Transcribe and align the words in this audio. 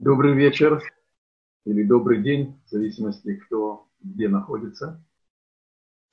Добрый 0.00 0.34
вечер 0.34 0.82
или 1.64 1.84
добрый 1.84 2.20
день, 2.20 2.60
в 2.66 2.68
зависимости, 2.68 3.36
кто 3.36 3.86
где 4.00 4.28
находится. 4.28 5.00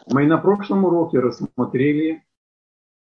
Мы 0.05 0.27
на 0.27 0.37
прошлом 0.37 0.85
уроке 0.85 1.19
рассмотрели 1.19 2.23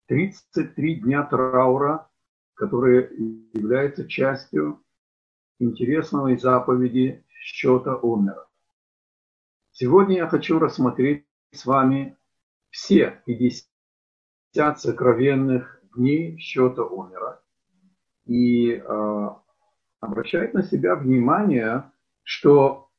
33 0.09 0.97
дня 0.97 1.23
траура, 1.23 2.11
которые 2.53 3.11
являются 3.55 4.07
частью 4.07 4.85
интересной 5.59 6.37
заповеди 6.37 7.25
счета 7.41 7.97
умера. 7.97 8.47
Сегодня 9.73 10.17
я 10.17 10.29
хочу 10.29 10.59
рассмотреть 10.59 11.27
с 11.53 11.65
вами 11.65 12.19
все 12.69 13.23
50 13.25 14.79
сокровенных 14.79 15.83
дней 15.97 16.37
счета 16.39 16.83
умера. 16.85 17.43
И 18.27 18.73
э, 18.73 19.29
обращает 20.07 20.55
на 20.55 20.63
себя 20.63 20.95
внимание, 20.95 21.91
что 22.23 22.91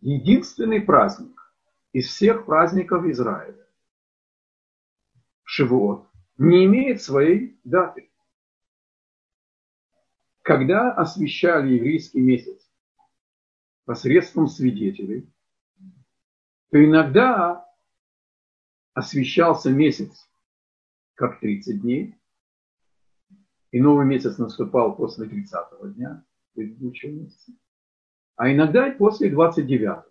единственный 0.00 0.80
праздник 0.80 1.54
из 1.92 2.08
всех 2.08 2.46
праздников 2.46 3.04
Израиля, 3.06 3.66
Шивот, 5.44 6.08
не 6.38 6.64
имеет 6.66 7.02
своей 7.02 7.58
даты. 7.64 8.10
Когда 10.42 10.92
освещали 10.92 11.74
еврейский 11.74 12.20
месяц 12.20 12.68
посредством 13.84 14.48
свидетелей, 14.48 15.28
то 16.70 16.84
иногда 16.84 17.68
освещался 18.94 19.70
месяц 19.70 20.28
как 21.14 21.40
30 21.40 21.80
дней, 21.82 22.16
и 23.70 23.80
новый 23.80 24.06
месяц 24.06 24.38
наступал 24.38 24.96
после 24.96 25.28
30 25.28 25.94
дня, 25.94 26.24
предыдущего 26.54 27.10
месяца. 27.10 27.52
А 28.36 28.52
иногда 28.52 28.88
и 28.88 28.96
после 28.96 29.30
29. 29.30 30.04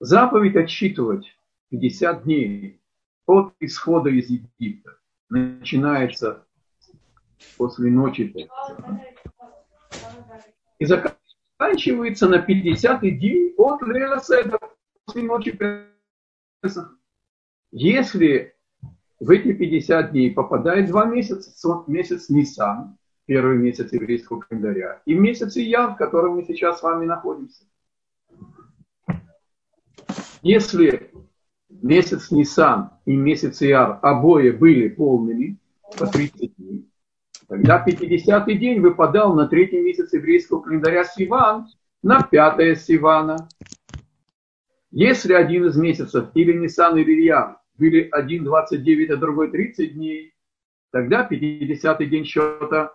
Заповедь 0.00 0.56
отсчитывать 0.56 1.26
50 1.70 2.24
дней 2.24 2.80
от 3.26 3.54
исхода 3.60 4.10
из 4.10 4.28
Египта 4.28 4.98
начинается 5.30 6.46
после 7.56 7.90
ночи 7.90 8.34
и 10.78 10.84
заканчивается 10.84 12.28
на 12.28 12.38
50 12.40 13.00
день 13.00 13.54
от 13.56 13.82
Леля 13.82 14.20
Седа, 14.20 14.58
после 15.04 15.22
ночи 15.22 15.58
Песах. 16.62 16.98
Если 17.70 18.54
в 19.20 19.30
эти 19.30 19.52
50 19.52 20.12
дней 20.12 20.32
попадает 20.32 20.88
два 20.88 21.06
месяца, 21.06 21.50
месяц 21.86 22.28
Нисан, 22.28 22.98
первый 23.26 23.58
месяц 23.58 23.92
еврейского 23.92 24.40
календаря, 24.40 25.02
и 25.06 25.14
месяц 25.14 25.56
Иян, 25.56 25.94
в 25.94 25.96
котором 25.96 26.36
мы 26.36 26.44
сейчас 26.44 26.80
с 26.80 26.82
вами 26.82 27.06
находимся. 27.06 27.64
Если 30.42 31.10
месяц 31.70 32.30
Нисан 32.30 32.90
и 33.06 33.16
месяц 33.16 33.62
Ияр 33.62 33.98
обои 34.02 34.50
были 34.50 34.88
полными 34.88 35.58
по 35.98 36.06
30 36.06 36.56
дней, 36.56 36.88
тогда 37.48 37.84
50-й 37.86 38.58
день 38.58 38.80
выпадал 38.80 39.34
на 39.34 39.48
третий 39.48 39.80
месяц 39.80 40.12
еврейского 40.12 40.60
календаря 40.60 41.04
Сиван, 41.04 41.68
на 42.02 42.22
пятое 42.22 42.74
Сивана. 42.74 43.48
Если 44.90 45.32
один 45.32 45.66
из 45.66 45.76
месяцев 45.76 46.28
или 46.34 46.52
Нисан 46.52 46.98
или 46.98 47.26
Ияр 47.26 47.56
были 47.78 48.08
один 48.12 48.44
29, 48.44 49.10
а 49.10 49.16
другой 49.16 49.50
30 49.50 49.94
дней, 49.94 50.34
тогда 50.92 51.26
50-й 51.28 52.06
день 52.06 52.26
счета 52.26 52.92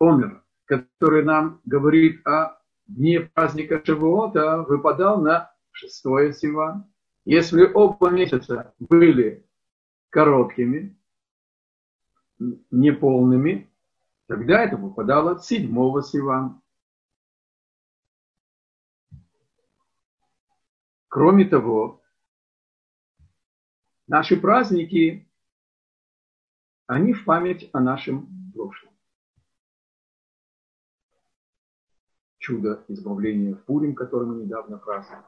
Омер, 0.00 0.42
который 0.64 1.24
нам 1.24 1.60
говорит 1.64 2.26
о 2.26 2.60
дне 2.86 3.20
праздника 3.20 3.82
Шавуота, 3.84 4.62
выпадал 4.62 5.20
на 5.20 5.54
шестое 5.72 6.32
Сиван. 6.32 6.90
Если 7.24 7.64
оба 7.72 8.10
месяца 8.10 8.74
были 8.78 9.46
короткими, 10.10 10.96
неполными, 12.70 13.70
тогда 14.26 14.62
это 14.62 14.76
выпадало 14.76 15.32
от 15.32 15.44
седьмого 15.44 16.02
Сивана. 16.02 16.60
Кроме 21.08 21.44
того, 21.44 22.02
наши 24.08 24.36
праздники, 24.36 25.28
они 26.86 27.12
в 27.12 27.24
память 27.24 27.70
о 27.72 27.80
нашем 27.80 28.33
чудо 32.44 32.84
избавления 32.88 33.54
в 33.54 33.64
Пурим, 33.64 33.94
который 33.94 34.26
мы 34.28 34.42
недавно 34.42 34.76
праздновали. 34.76 35.24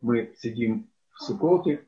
Мы 0.00 0.34
сидим 0.36 0.90
в 1.12 1.22
Сукоте, 1.22 1.86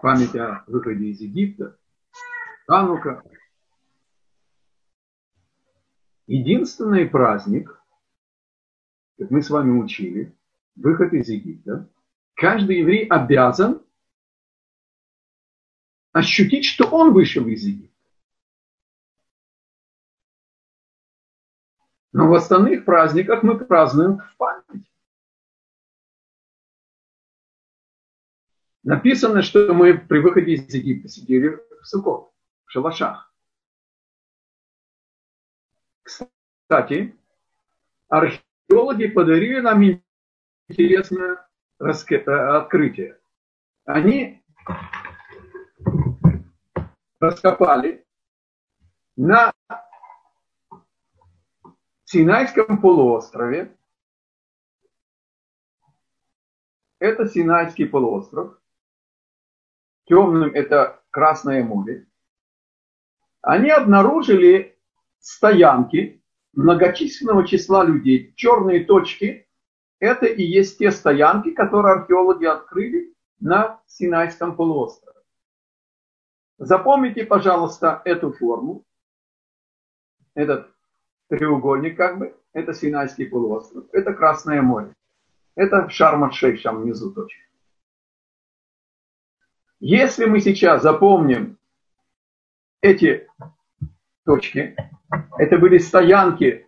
память 0.00 0.34
о 0.36 0.64
выходе 0.66 1.10
из 1.10 1.20
Египта, 1.20 1.78
Ханука. 2.66 3.22
Единственный 6.26 7.06
праздник, 7.06 7.78
как 9.18 9.30
мы 9.30 9.42
с 9.42 9.50
вами 9.50 9.78
учили, 9.78 10.34
выход 10.76 11.12
из 11.12 11.28
Египта, 11.28 11.90
каждый 12.32 12.78
еврей 12.78 13.06
обязан 13.06 13.82
ощутить, 16.12 16.64
что 16.64 16.86
он 16.86 17.12
вышел 17.12 17.46
из 17.48 17.62
Египта. 17.64 17.91
Но 22.22 22.28
в 22.28 22.34
остальных 22.34 22.84
праздниках 22.84 23.42
мы 23.42 23.58
празднуем 23.58 24.18
в 24.18 24.36
память. 24.36 24.88
Написано, 28.84 29.42
что 29.42 29.74
мы 29.74 29.98
при 29.98 30.20
выходе 30.20 30.52
из 30.52 30.72
Египта 30.72 31.08
сидели 31.08 31.48
в 31.48 31.84
Сукот, 31.84 32.32
в 32.64 32.70
шалашах. 32.70 33.34
Кстати, 36.04 37.18
археологи 38.08 39.08
подарили 39.08 39.58
нам 39.58 39.82
интересное 40.68 41.44
открытие. 41.80 43.18
Они 43.84 44.44
раскопали 47.18 48.06
на 49.16 49.52
Синайском 52.12 52.78
полуострове, 52.78 53.74
это 56.98 57.26
Синайский 57.26 57.86
полуостров, 57.86 58.60
темным 60.04 60.50
это 60.52 61.02
Красное 61.08 61.64
море, 61.64 62.06
они 63.40 63.70
обнаружили 63.70 64.78
стоянки 65.20 66.22
многочисленного 66.52 67.46
числа 67.46 67.82
людей. 67.82 68.34
Черные 68.36 68.84
точки– 68.84 69.48
это 69.98 70.26
и 70.26 70.42
есть 70.42 70.80
те 70.80 70.90
стоянки, 70.90 71.52
которые 71.52 71.94
археологи 71.94 72.44
открыли 72.44 73.16
на 73.40 73.80
Синайском 73.86 74.54
полуострове. 74.54 75.18
Запомните, 76.58 77.24
пожалуйста, 77.24 78.02
эту 78.04 78.32
форму, 78.34 78.84
этот 80.34 80.71
треугольник 81.36 81.96
как 81.96 82.18
бы, 82.18 82.36
это 82.52 82.74
Синайский 82.74 83.26
полуостров, 83.26 83.86
это 83.92 84.12
Красное 84.12 84.60
море, 84.60 84.94
это 85.54 85.88
Шарм-Шейш, 85.88 86.62
там 86.62 86.82
внизу 86.82 87.10
точка. 87.12 87.40
Если 89.80 90.26
мы 90.26 90.40
сейчас 90.40 90.82
запомним 90.82 91.58
эти 92.82 93.28
точки, 94.24 94.76
это 95.38 95.58
были 95.58 95.78
стоянки 95.78 96.66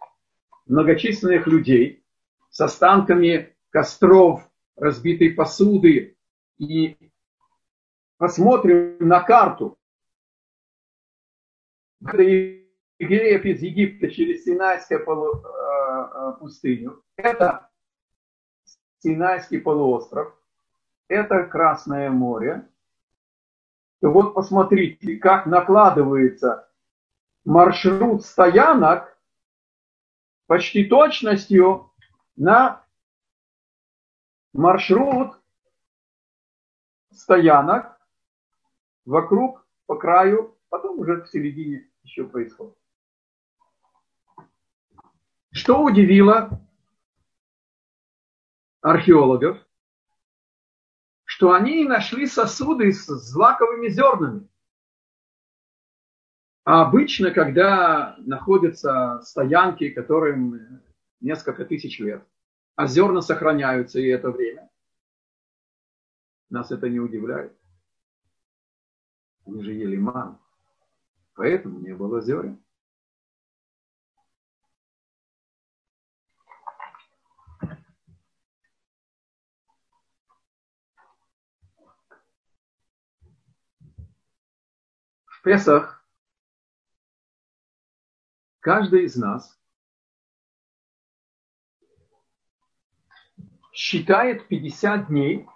многочисленных 0.66 1.46
людей 1.46 2.02
с 2.50 2.60
останками 2.60 3.54
костров, 3.70 4.48
разбитой 4.76 5.30
посуды, 5.30 6.16
и 6.56 6.96
посмотрим 8.16 8.96
на 9.00 9.20
карту, 9.20 9.76
евреев 12.98 13.44
из 13.44 13.62
Египта 13.62 14.10
через 14.10 14.44
Синайскую 14.44 15.04
полу, 15.04 15.34
э, 15.34 15.42
э, 15.42 16.32
пустыню. 16.38 17.02
Это 17.16 17.70
Синайский 18.98 19.60
полуостров, 19.60 20.34
это 21.08 21.44
Красное 21.44 22.10
море. 22.10 22.68
И 24.02 24.06
вот 24.06 24.34
посмотрите, 24.34 25.16
как 25.16 25.46
накладывается 25.46 26.68
маршрут 27.44 28.24
стоянок 28.24 29.18
почти 30.46 30.84
точностью 30.84 31.90
на 32.36 32.84
маршрут 34.52 35.40
стоянок 37.12 37.98
вокруг, 39.04 39.66
по 39.86 39.96
краю, 39.96 40.56
потом 40.68 40.98
уже 40.98 41.22
в 41.22 41.28
середине 41.28 41.88
еще 42.02 42.24
происходит. 42.24 42.76
Что 45.54 45.84
удивило 45.84 46.60
археологов? 48.80 49.64
Что 51.22 51.52
они 51.52 51.84
нашли 51.84 52.26
сосуды 52.26 52.92
с 52.92 53.06
злаковыми 53.06 53.88
зернами. 53.88 54.48
А 56.64 56.82
обычно, 56.82 57.30
когда 57.30 58.16
находятся 58.18 59.20
стоянки, 59.22 59.90
которым 59.90 60.82
несколько 61.20 61.64
тысяч 61.64 62.00
лет, 62.00 62.26
а 62.74 62.88
зерна 62.88 63.22
сохраняются 63.22 64.00
и 64.00 64.08
это 64.08 64.32
время, 64.32 64.68
нас 66.50 66.72
это 66.72 66.88
не 66.88 66.98
удивляет. 66.98 67.56
Они 69.46 69.62
же 69.62 69.72
ели 69.72 69.98
ман. 69.98 70.36
Поэтому 71.34 71.78
не 71.78 71.94
было 71.94 72.20
зерен. 72.20 72.63
Песах 85.44 86.02
каждый 88.60 89.04
из 89.04 89.14
нас 89.14 89.60
считает 93.74 94.48
50 94.48 95.08
дней, 95.08 95.46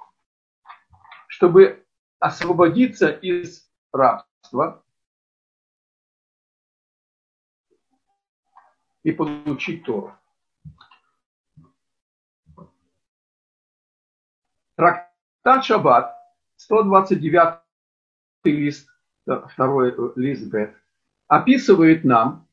чтобы 1.27 1.87
освободиться 2.19 3.09
из 3.09 3.67
рабства 3.91 4.85
и 9.05 9.13
получить 9.13 9.87
Тору. 9.87 10.15
Трактат 14.75 15.65
Шаббат, 15.65 16.15
129 16.57 17.63
лист, 18.45 18.91
второй 19.37 19.95
лист 20.17 20.51
Б, 20.51 20.75
описывает 21.27 22.05
нам, 22.05 22.49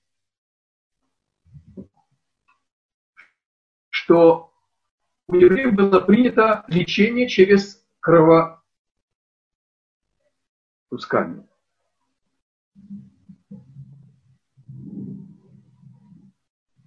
что 3.89 4.53
у 5.27 5.35
евреев 5.35 5.73
было 5.73 5.99
принято 6.01 6.65
лечение 6.67 7.27
через 7.27 7.83
кровопускание. 7.99 8.61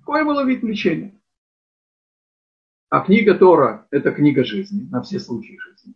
Какой 0.01 0.25
было 0.25 0.45
вид 0.45 0.63
лечения? 0.63 1.21
А 2.91 3.01
книга 3.01 3.35
Тора– 3.35 3.87
это 3.91 4.13
книга 4.13 4.45
жизни, 4.45 4.89
на 4.89 5.03
все 5.03 5.21
случаи 5.21 5.59
жизни. 5.59 5.95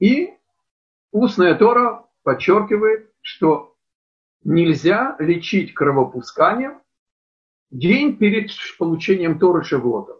И 0.00 0.34
устная 1.12 1.54
Тора 1.54 2.08
подчеркивает, 2.24 3.07
что 3.20 3.76
нельзя 4.42 5.16
лечить 5.18 5.74
кровопусканием 5.74 6.82
день 7.70 8.16
перед 8.16 8.50
получением 8.78 9.38
Торы 9.38 9.62
Шевлота. 9.64 10.18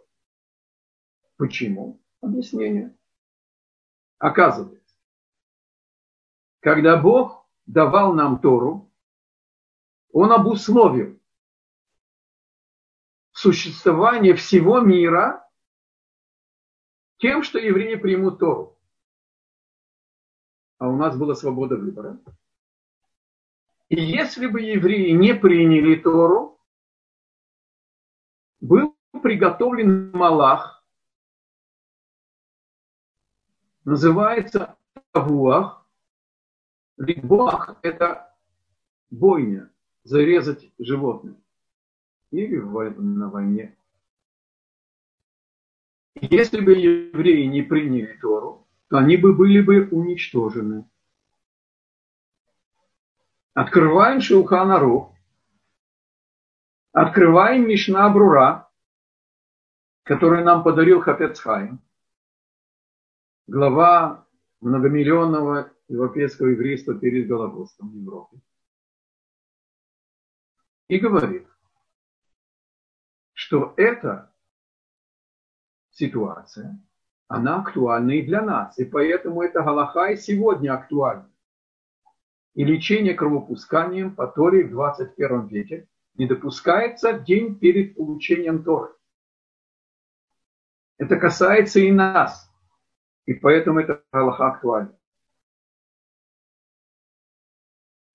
Почему? 1.37 2.03
Объяснение. 2.21 2.97
Оказывается, 4.19 4.97
когда 6.61 6.97
Бог 6.97 7.49
давал 7.67 8.13
нам 8.13 8.41
Тору, 8.41 8.93
Он 10.13 10.33
обусловил 10.33 11.21
существование 13.31 14.35
всего 14.35 14.81
мира 14.81 15.49
тем, 17.19 17.45
что 17.45 17.59
евреи 17.59 17.95
примут 17.95 18.41
Тору. 18.41 18.77
А 20.79 20.89
у 20.89 20.97
нас 20.97 21.17
была 21.17 21.35
свобода 21.35 21.77
выбора. 21.77 22.19
И 23.89 24.01
если 24.01 24.47
бы 24.47 24.61
евреи 24.61 25.13
не 25.13 25.35
приняли 25.35 25.97
Тору, 25.97 26.61
был 28.61 28.95
приготовлен 29.23 30.11
Малах, 30.11 30.85
называется 33.85 34.77
Тавуах. 35.13 35.87
Рибуах– 36.99 37.79
это 37.83 38.37
бойня, 39.11 39.71
зарезать 40.03 40.71
животное. 40.79 41.37
Или 42.31 42.57
на 42.57 43.31
войне. 43.31 43.79
Если 46.21 46.61
бы 46.61 46.73
евреи 46.73 47.45
не 47.45 47.63
приняли 47.63 48.19
Тору, 48.21 48.67
то 48.89 48.99
они 48.99 49.17
бы 49.17 49.33
были 49.33 49.61
бы 49.63 49.89
уничтожены. 49.91 50.85
Открываем 53.61 54.21
Шилхана 54.21 54.79
Рух, 54.79 55.13
открываем 56.93 57.67
Мишна 57.67 58.09
Брура, 58.09 58.71
который 60.05 60.45
нам 60.45 60.63
подарил 60.63 61.01
Хафецхайм, 61.01 61.81
глава 63.49 64.29
многомиллионного 64.61 65.73
европейского 65.89 66.47
еврейства 66.47 66.97
перед 66.97 67.27
Голокостом 67.27 67.91
в 67.91 67.95
Европе. 67.97 68.41
И 70.87 71.01
говорит, 71.01 71.49
что 73.33 73.75
эта 73.77 74.33
ситуация, 75.91 76.81
она 77.27 77.63
актуальна 77.63 78.13
и 78.13 78.23
для 78.25 78.41
нас. 78.41 78.79
И 78.79 78.85
поэтому 78.85 79.43
эта 79.43 79.65
Галаха 79.65 80.15
сегодня 80.15 80.75
актуальна. 80.75 81.29
И 82.55 82.65
лечение 82.65 83.15
кровопусканием 83.15 84.15
по 84.15 84.27
Торе 84.27 84.65
в 84.65 84.71
21 84.71 85.47
веке 85.47 85.89
не 86.15 86.27
допускается 86.27 87.13
в 87.13 87.25
день 87.25 87.59
перед 87.59 87.95
получением 87.95 88.65
Торы. 88.65 88.93
Это 90.99 91.17
касается 91.17 91.81
и 91.81 91.93
нас. 91.93 92.53
И 93.27 93.35
поэтому 93.35 93.81
это 93.81 94.03
Аллаха 94.11 94.49
актуально. 94.49 94.99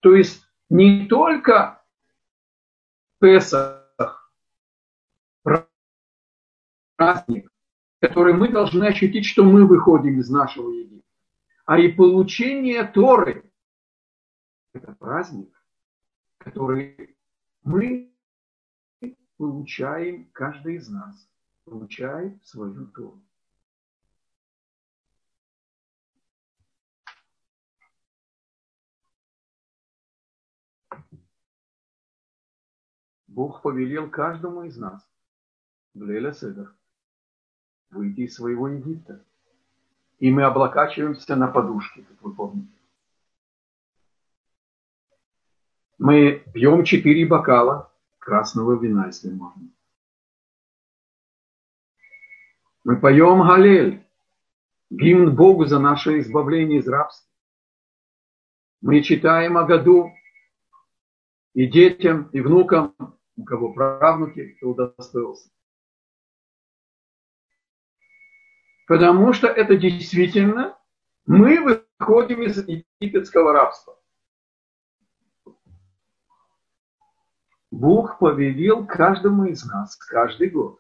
То 0.02 0.16
есть 0.16 0.44
не 0.70 1.08
только 1.08 1.82
Песах, 3.20 4.34
праздник, 6.98 7.50
который 8.02 8.34
мы 8.34 8.50
должны 8.50 8.84
ощутить, 8.86 9.26
что 9.26 9.44
мы 9.46 9.66
выходим 9.66 10.20
из 10.20 10.30
нашего 10.30 10.70
Египта, 10.72 11.08
а 11.66 11.80
и 11.80 11.90
получение 11.90 12.84
Торы– 12.84 13.50
это 14.74 14.94
праздник, 14.94 15.54
который 16.38 17.16
мы 17.64 18.12
получаем, 19.38 20.30
каждый 20.32 20.76
из 20.76 20.90
нас 20.90 21.28
получает 21.64 22.44
свою 22.46 22.88
Тору. 22.88 23.22
Бог 33.28 33.64
повелел 33.64 34.12
каждому 34.12 34.64
из 34.64 34.78
нас 34.78 35.02
в 35.96 36.34
Седер 36.34 36.76
выйти 37.90 38.22
из 38.22 38.36
своего 38.36 38.68
Египта. 38.68 39.24
И 40.20 40.32
мы 40.32 40.44
облокачиваемся 40.44 41.36
на 41.36 41.48
подушке, 41.48 42.04
как 42.04 42.22
вы 42.22 42.34
помните. 42.34 42.73
Мы 45.98 46.44
пьем 46.54 46.84
четыре 46.84 47.26
бокала 47.26 47.92
красного 48.20 48.80
вина, 48.82 49.08
если 49.08 49.30
можно. 49.30 49.70
Мы 52.84 53.00
поем 53.00 53.48
Галель, 53.48 54.06
гимн 54.90 55.36
Богу 55.36 55.66
за 55.66 55.80
наше 55.80 56.20
избавление 56.20 56.80
из 56.80 56.88
рабства. 56.88 57.30
Мы 58.82 59.02
читаем 59.02 59.58
о 59.58 59.64
году 59.64 60.12
и 61.54 61.68
детям, 61.68 62.30
и 62.34 62.42
внукам 62.42 62.96
у 63.38 63.44
кого 63.44 63.72
правнуки, 63.74 64.56
кто 64.56 64.72
удостоился. 64.72 65.50
Потому 68.88 69.32
что 69.32 69.48
это 69.48 69.78
действительно 69.78 70.78
мы 71.26 71.62
выходим 71.62 72.44
из 72.44 72.68
египетского 72.68 73.54
рабства. 73.54 73.98
Бог 77.74 78.20
повелел 78.20 78.86
каждому 78.86 79.46
из 79.46 79.66
нас 79.66 79.96
каждый 79.96 80.50
год 80.50 80.80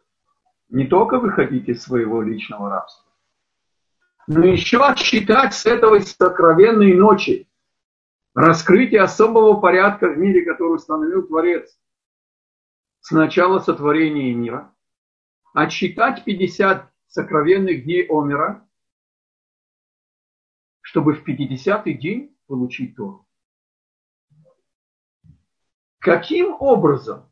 не 0.70 0.86
только 0.88 1.20
выходить 1.20 1.68
из 1.68 1.82
своего 1.82 2.22
личного 2.22 2.70
рабства, 2.70 3.12
но 4.28 4.46
еще 4.46 4.78
отсчитать 4.78 5.54
с 5.54 5.66
этой 5.66 6.02
сокровенной 6.02 6.94
ночи 6.94 7.50
раскрытие 8.36 9.02
особого 9.02 9.60
порядка 9.60 10.08
в 10.08 10.18
мире, 10.18 10.46
который 10.46 10.76
установил 10.76 11.28
Творец– 11.28 11.78
с 13.04 13.12
начала 13.12 13.60
сотворения 13.60 14.34
мира 14.34 14.74
отсчитать 15.54 16.24
50 16.24 16.90
сокровенных 17.08 17.84
дней 17.84 18.08
Омера, 18.10 18.66
чтобы 20.80 21.14
в 21.14 21.28
50-й 21.28 21.94
день 21.96 22.38
получить 22.48 22.96
Тору. 22.96 23.28
Каким 26.04 26.58
образом 26.60 27.32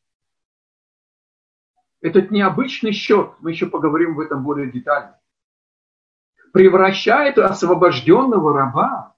этот 2.00 2.32
необычный 2.32 2.94
счет, 2.94 3.36
мы 3.40 3.52
еще 3.52 3.66
поговорим 3.66 4.14
об 4.14 4.20
этом 4.20 4.46
более 4.46 4.72
детально, 4.72 5.22
превращает 6.54 7.38
освобожденного 7.38 8.54
раба 8.54 9.18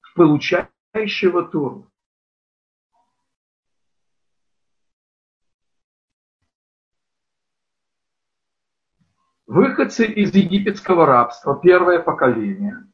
в 0.00 0.14
получающего 0.14 1.46
Тору. 1.46 1.92
Выходцы 9.44 10.06
из 10.06 10.34
египетского 10.34 11.04
рабства, 11.04 11.60
первое 11.60 12.02
поколение, 12.02 12.90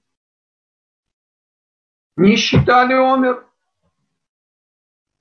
не 2.23 2.37
считали 2.37 2.95
Омер. 2.95 3.47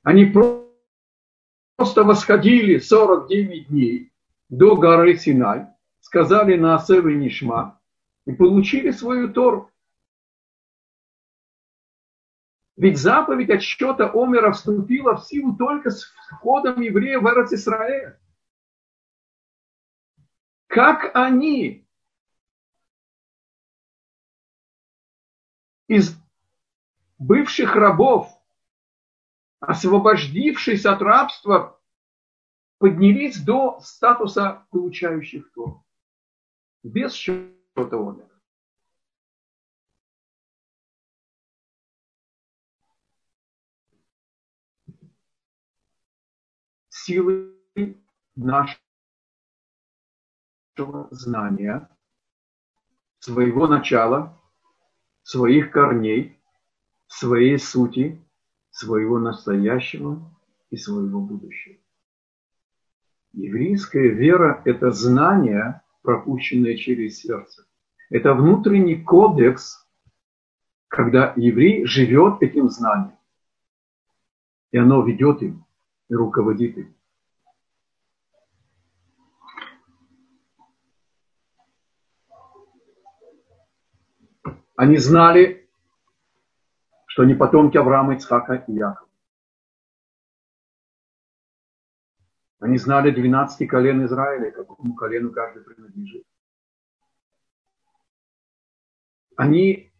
Они 0.03 0.25
просто 0.25 2.03
восходили 2.03 2.77
49 2.77 3.70
дней 3.70 4.13
до 4.50 4.75
горы 4.75 5.17
Синай, 5.17 5.67
сказали 6.00 6.58
на 6.58 6.75
Асев 6.75 7.05
и 7.05 7.15
Нишма 7.15 7.81
и 8.25 8.34
получили 8.34 8.91
свою 8.91 9.34
Тору. 9.34 9.72
Ведь 12.77 12.98
заповедь 12.98 13.50
отсчета 13.50 14.12
Омера 14.13 14.51
вступила 14.51 15.15
в 15.15 15.25
силу 15.25 15.55
только 15.55 15.89
с 15.89 16.03
входом 16.03 16.81
евреев 16.81 17.22
в 17.22 17.53
Исраэль. 17.53 18.17
Как 20.67 21.15
они 21.15 21.86
из 25.88 26.21
бывших 27.22 27.75
рабов, 27.75 28.30
освободившись 29.60 30.86
от 30.86 31.01
рабства, 31.01 31.80
поднялись 32.80 33.40
до 33.40 33.80
статуса 33.82 34.66
получающих 34.72 35.51
Тору. 35.54 35.86
Без 36.82 37.13
счета 37.13 37.98
умер. 37.98 38.28
Силы 46.90 47.56
нашей 48.36 48.80
знания, 51.12 51.88
своего 53.20 53.68
начала, 53.68 54.40
своих 55.22 55.72
корней, 55.72 56.40
своей 57.12 57.60
сути, 57.60 58.20
своего 58.70 59.20
настоящего 59.20 60.22
и 60.70 60.77
своего 60.77 61.20
будущего. 61.20 61.75
Еврейская 63.34 64.10
вера– 64.10 64.62
это 64.65 64.91
знание, 64.91 65.82
пропущенное 66.01 66.75
через 66.75 67.20
сердце. 67.20 67.65
Это 68.10 68.34
внутренний 68.34 69.01
кодекс, 69.01 69.86
когда 70.88 71.34
еврей 71.36 71.86
живет 71.86 72.41
этим 72.41 72.70
знанием. 72.70 73.18
И 74.72 74.77
оно 74.77 75.03
ведет 75.03 75.41
им 75.41 75.65
и 76.10 76.15
руководит 76.15 76.77
им. 76.77 76.96
Они 84.75 84.98
знали, 84.98 85.61
что 87.12 87.24
они 87.24 87.36
потомки 87.36 87.75
Авраама, 87.75 88.15
Ицхака 88.15 88.63
и 88.68 88.72
Якова. 88.72 89.10
Они 92.62 92.77
знали 92.77 93.12
12 93.12 93.68
колен 93.68 94.06
Израиля, 94.06 94.51
какому 94.51 94.96
колену 94.96 95.32
каждый 95.32 95.62
принадлежит. 95.62 96.25
Они 99.36 99.91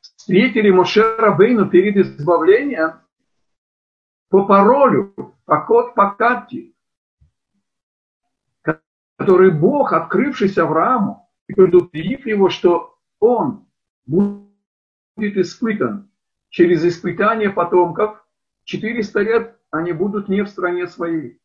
встретили 0.00 0.70
Моше 0.70 1.16
Рабейну 1.16 1.68
перед 1.68 1.98
избавлением 1.98 3.00
по 4.30 4.46
паролю, 4.46 5.36
по 5.44 5.60
код 5.66 5.94
по 5.94 6.12
карте, 6.12 6.72
который 9.18 9.50
Бог, 9.50 9.92
открывшись 9.92 10.56
Аврааму, 10.56 11.28
предупредив 11.46 12.24
его, 12.24 12.48
что 12.48 12.96
он 13.20 13.68
будет 14.06 14.51
испытан 15.16 16.10
через 16.48 16.84
испытание 16.84 17.50
потомков. 17.50 18.24
400 18.64 19.20
лет 19.20 19.60
они 19.70 19.92
будут 19.92 20.28
не 20.28 20.42
в 20.42 20.48
стране 20.48 20.86
своей. 20.86 21.40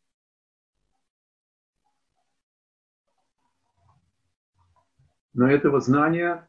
Но 5.34 5.48
этого 5.48 5.80
знания 5.80 6.48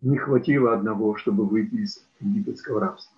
не 0.00 0.18
хватило 0.18 0.74
одного, 0.74 1.16
чтобы 1.16 1.46
выйти 1.46 1.74
из 1.76 2.08
египетского 2.20 2.80
рабства. 2.80 3.16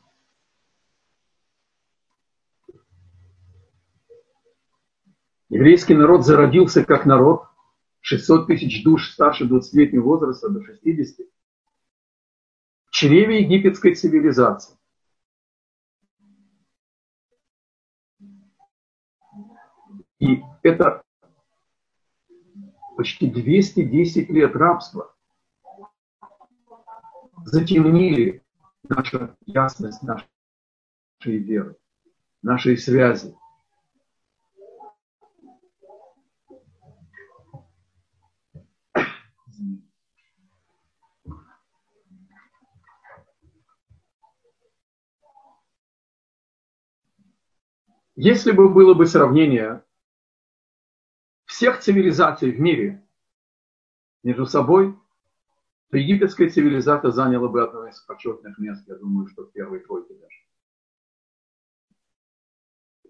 Еврейский 5.48 5.94
народ 5.94 6.26
зародился 6.26 6.84
как 6.84 7.06
народ, 7.06 7.46
600 8.00 8.46
тысяч 8.48 8.82
душ 8.82 9.10
старше 9.10 9.44
20-летнего 9.44 10.02
возраста 10.02 10.48
до 10.48 10.62
60, 10.62 11.26
в 11.26 11.43
чреве 12.94 13.42
египетской 13.42 13.92
цивилизации. 13.96 14.78
И 20.20 20.40
это 20.62 21.02
почти 22.96 23.28
210 23.28 24.30
лет 24.30 24.54
рабства 24.54 25.12
затемнили 27.44 28.44
нашу 28.84 29.36
ясность 29.44 30.02
нашей 30.04 30.28
веры, 31.38 31.76
нашей 32.42 32.78
связи 32.78 33.36
Если 48.16 48.52
бы 48.52 48.68
было 48.68 48.94
бы 48.94 49.06
сравнение 49.06 49.84
всех 51.46 51.80
цивилизаций 51.80 52.52
в 52.52 52.60
мире 52.60 53.04
между 54.22 54.46
собой, 54.46 54.96
то 55.90 55.96
египетская 55.96 56.48
цивилизация 56.48 57.10
заняла 57.10 57.48
бы 57.48 57.62
одно 57.62 57.88
из 57.88 58.00
почетных 58.02 58.56
мест, 58.58 58.86
я 58.86 58.96
думаю, 58.96 59.26
что 59.26 59.44
в 59.44 59.52
первой 59.52 59.80
тройке 59.80 60.14
даже. 60.14 60.36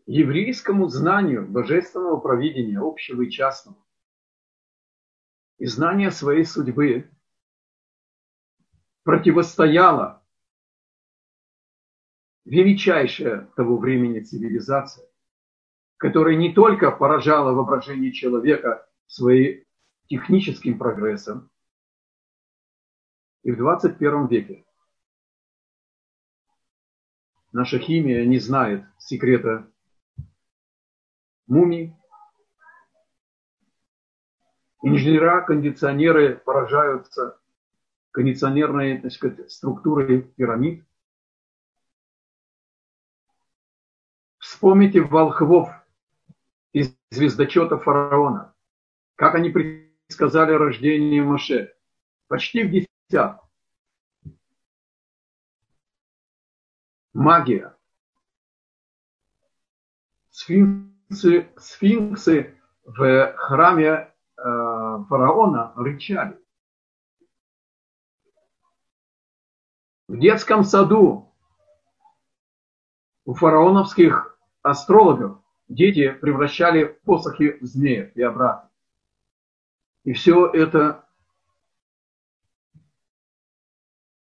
Еврейскому 0.07 0.89
знанию 0.89 1.47
божественного 1.47 2.19
провидения, 2.19 2.81
общего 2.81 3.23
и 3.23 3.31
частного, 3.31 3.77
и 5.59 5.67
знания 5.67 6.11
своей 6.11 6.45
судьбы 6.45 7.11
противостояло 9.03 10.24
величайшая 12.45 13.49
того 13.57 13.77
времени 13.79 14.21
цивилизация, 14.21 15.07
которая 15.97 16.37
не 16.37 16.53
только 16.53 16.91
поражала 16.91 17.53
воображение 17.53 18.13
человека 18.13 18.87
своим 19.07 19.65
техническим 20.09 20.79
прогрессом, 20.79 21.51
и 23.43 23.53
в 23.53 23.57
21 23.57 24.27
веке 24.27 24.65
наша 27.53 27.79
химия 27.79 28.25
не 28.27 28.39
знает 28.39 28.85
секрета 28.99 29.71
мумий. 31.47 31.95
Инженера, 34.83 35.43
кондиционеры 35.43 36.37
поражаются 36.37 37.41
кондиционерной 38.11 38.99
так 39.01 39.13
сказать, 39.13 39.51
структурой 39.51 40.23
пирамид. 40.23 40.85
Вспомните 44.65 45.03
волхвов 45.03 45.69
из 46.73 46.97
звездочета 47.11 47.77
фараона. 47.77 48.55
Как 49.15 49.35
они 49.35 49.51
предсказали 49.51 50.53
рождение 50.53 51.23
Моше. 51.23 51.77
Почти 52.29 52.63
в 52.63 52.71
десяток. 52.71 53.45
Магия. 57.13 57.77
сфинксы, 60.31 61.47
сфинксы 61.59 62.59
в 62.85 63.35
храме 63.37 63.91
э, 63.91 64.11
фараона 64.39 65.75
рычали. 65.77 66.43
В 70.09 70.19
детском 70.19 70.65
саду 70.65 71.31
у 73.27 73.35
фараоновских 73.35 74.34
астрологов 74.65 75.39
дети 75.69 76.11
превращали 76.11 76.85
посохи 77.05 77.59
в 77.61 77.67
змеев 77.67 78.17
и 78.17 78.23
обратно. 78.23 78.71
И 80.05 80.13
все 80.15 80.47
это 80.47 81.07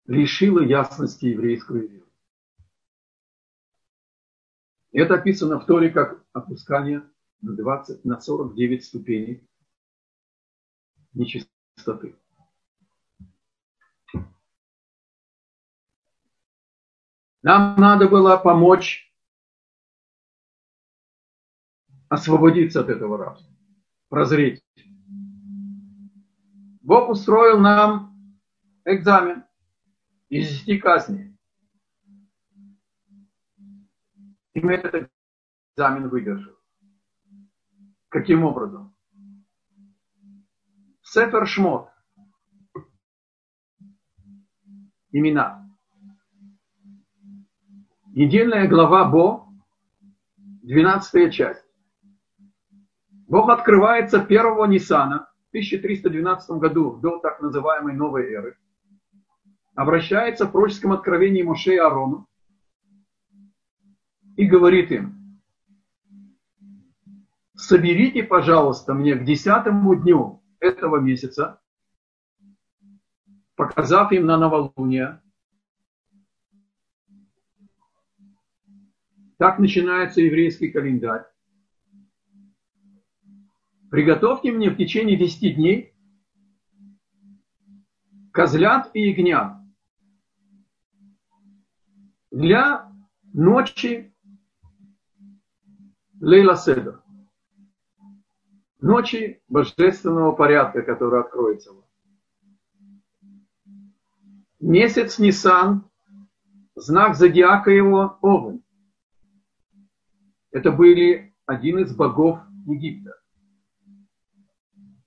лишило 0.07 0.61
ясности 0.61 1.25
еврейскую 1.25 1.87
веру. 1.87 2.05
Это 4.93 5.15
описано 5.15 5.59
в 5.59 5.65
Торе 5.65 5.89
как 5.89 6.23
опускание 6.33 7.03
на, 7.41 7.53
20, 7.55 8.03
на 8.05 8.19
49 8.19 8.85
ступеней 8.85 9.47
нечистоты. 11.13 12.15
Нам 17.41 17.75
надо 17.79 18.07
было 18.07 18.37
помочь 18.37 19.10
освободиться 22.11 22.81
от 22.81 22.89
этого 22.89 23.17
рабства, 23.17 23.55
прозреть. 24.09 24.61
Бог 26.81 27.09
устроил 27.09 27.57
нам 27.57 28.37
экзамен 28.83 29.45
из 30.27 30.49
десяти 30.49 30.77
казней. 30.77 31.37
И 34.53 34.59
мы 34.59 34.73
этот 34.73 35.09
экзамен 35.77 36.09
выдержали. 36.09 36.53
Каким 38.09 38.43
образом? 38.43 38.93
Сефер 41.03 41.47
Шмот. 41.47 41.87
Имена. 45.11 45.65
Недельная 48.07 48.67
глава 48.67 49.05
Бо, 49.05 49.47
12 50.37 51.33
часть. 51.33 51.70
Бог 53.31 53.49
открывается 53.49 54.21
1 54.21 54.69
Ниссана 54.69 55.29
в 55.45 55.49
1312 55.51 56.49
году, 56.57 56.97
до 56.97 57.17
так 57.19 57.41
называемой 57.41 57.93
новой 57.93 58.29
эры. 58.29 58.57
Обращается 59.73 60.45
в 60.45 60.51
пророческом 60.51 60.91
откровении 60.91 61.41
Моше 61.41 61.75
и 61.75 61.77
Аарону 61.77 62.27
и 64.35 64.45
говорит 64.45 64.91
им, 64.91 65.39
соберите, 67.55 68.21
пожалуйста, 68.23 68.93
мне 68.93 69.15
к 69.15 69.23
десятому 69.23 69.95
дню 69.95 70.43
этого 70.59 70.97
месяца, 70.97 71.61
показав 73.55 74.11
им 74.11 74.25
на 74.25 74.37
новолуние, 74.37 75.21
Так 79.37 79.57
начинается 79.57 80.21
еврейский 80.21 80.69
календарь. 80.69 81.30
Приготовьте 83.91 84.53
мне 84.53 84.69
в 84.69 84.77
течение 84.77 85.17
10 85.17 85.55
дней 85.57 85.93
козлят 88.31 88.89
и 88.93 89.09
ягнят 89.09 89.57
для 92.31 92.89
ночи 93.33 94.15
Лейла 96.21 96.55
Седа. 96.55 97.03
Ночи 98.79 99.43
божественного 99.49 100.31
порядка, 100.31 100.83
который 100.83 101.19
откроется 101.19 101.73
вам. 101.73 101.83
Месяц 104.61 105.19
Нисан, 105.19 105.91
знак 106.75 107.17
зодиака 107.17 107.71
его 107.71 108.17
Овен. 108.21 108.63
Это 110.51 110.71
были 110.71 111.35
один 111.45 111.79
из 111.79 111.93
богов 111.93 112.39
Египта. 112.65 113.20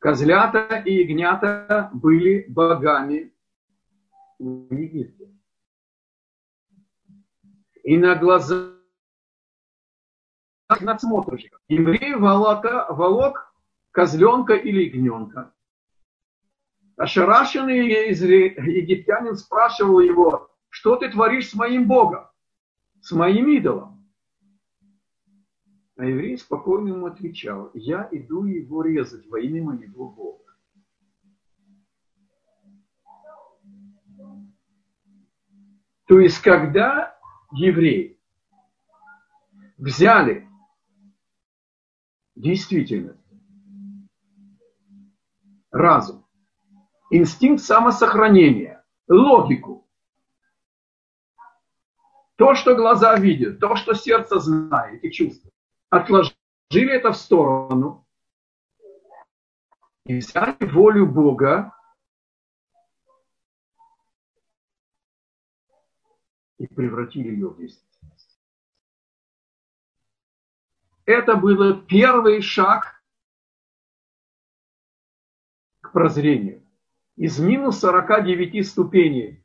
Козлята 0.05 0.83
и 0.85 0.97
ягнята 0.97 1.89
были 1.95 2.45
богами 2.47 3.33
в 4.39 4.75
Египте. 4.75 5.31
И 7.85 7.97
на 7.97 8.15
глазах 8.15 8.75
надсмотрщиков 10.79 11.59
еврей 11.69 12.17
волока, 12.17 12.87
волок 12.91 13.55
козленка 13.93 14.53
или 14.53 14.91
ягненка. 14.91 15.55
Ошарашенный 16.99 17.89
египтянин 17.89 19.37
спрашивал 19.37 20.01
его, 20.01 20.51
что 20.69 20.97
ты 20.97 21.11
творишь 21.11 21.49
с 21.49 21.55
моим 21.55 21.89
Богом, 21.89 22.29
с 23.01 23.11
моим 23.13 23.49
идолом? 23.49 23.94
А 25.97 26.05
еврей 26.05 26.37
спокойно 26.37 26.89
ему 26.89 27.07
отвечал, 27.07 27.71
я 27.75 28.09
иду 28.11 28.45
его 28.45 28.83
резать 28.83 29.27
во 29.29 29.39
имя 29.39 29.63
моего 29.63 30.11
Бога. 30.11 30.45
То 36.07 36.19
есть, 36.19 36.41
когда 36.43 37.17
евреи 37.53 38.21
взяли 39.79 40.49
действительно 42.35 43.17
разум, 45.71 46.27
инстинкт 47.11 47.63
самосохранения, 47.63 48.85
логику, 49.07 49.89
то, 52.37 52.55
что 52.55 52.75
глаза 52.75 53.17
видят, 53.17 53.61
то, 53.61 53.77
что 53.77 53.95
сердце 53.95 54.41
знает 54.41 55.03
и 55.05 55.11
чувствует, 55.11 55.54
отложили 55.97 56.93
это 56.93 57.13
в 57.13 57.17
сторону 57.17 58.07
и 60.07 60.19
взяли 60.19 60.57
волю 60.61 61.07
Бога 61.07 61.75
и 66.59 66.67
превратили 66.67 67.29
ее 67.29 67.49
в 67.49 67.59
действительность. 67.59 68.41
Это 71.07 71.37
был 71.37 71.83
первый 71.83 72.41
шаг 72.41 73.03
к 75.81 75.93
прозрению. 75.93 76.67
Из 77.17 77.39
минус 77.39 77.81
49 77.81 78.67
ступеней 78.67 79.45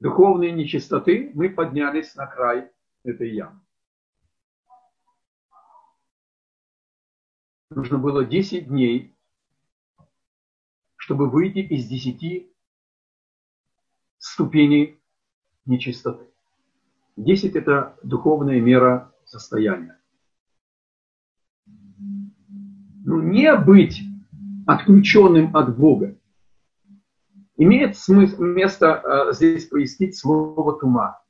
духовной 0.00 0.50
нечистоты 0.50 1.30
мы 1.34 1.48
поднялись 1.48 2.14
на 2.16 2.26
край 2.26 2.70
этой 3.04 3.30
ямы. 3.30 3.60
Нужно 7.70 7.98
было 7.98 8.24
10 8.24 8.68
дней, 8.68 9.14
чтобы 10.96 11.30
выйти 11.30 11.58
из 11.58 11.86
10 11.86 12.50
ступеней 14.18 15.00
нечистоты. 15.66 16.26
10– 17.16 17.54
это 17.56 17.96
духовная 18.02 18.60
мера 18.60 19.12
состояния. 19.24 19.98
Ну, 21.66 23.20
не 23.22 23.54
быть 23.56 24.02
отключенным 24.66 25.56
от 25.56 25.76
Бога. 25.76 26.16
Имеет 27.56 27.96
смысл, 27.96 28.42
место 28.42 29.02
э, 29.04 29.32
здесь 29.32 29.66
пояснить 29.66 30.16
слово 30.16 30.78
тума. 30.78 31.22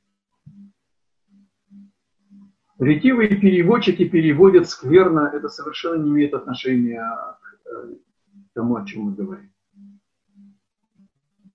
Ретивые 2.81 3.29
переводчики 3.35 4.09
переводят 4.09 4.67
скверно, 4.67 5.29
это 5.31 5.49
совершенно 5.49 6.01
не 6.01 6.09
имеет 6.09 6.33
отношения 6.33 7.05
к 7.39 7.69
э, 7.69 7.93
тому, 8.55 8.75
о 8.75 8.85
чем 8.87 9.03
мы 9.03 9.11
говорим. 9.13 9.53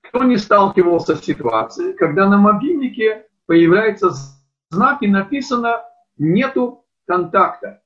Кто 0.02 0.22
не 0.22 0.36
сталкивался 0.36 1.16
с 1.16 1.24
ситуацией, 1.24 1.94
когда 1.94 2.28
на 2.28 2.38
мобильнике 2.38 3.26
появляется 3.46 4.12
знак 4.70 5.02
и 5.02 5.08
написано 5.08 5.82
«нету 6.16 6.86
контакта». 7.08 7.82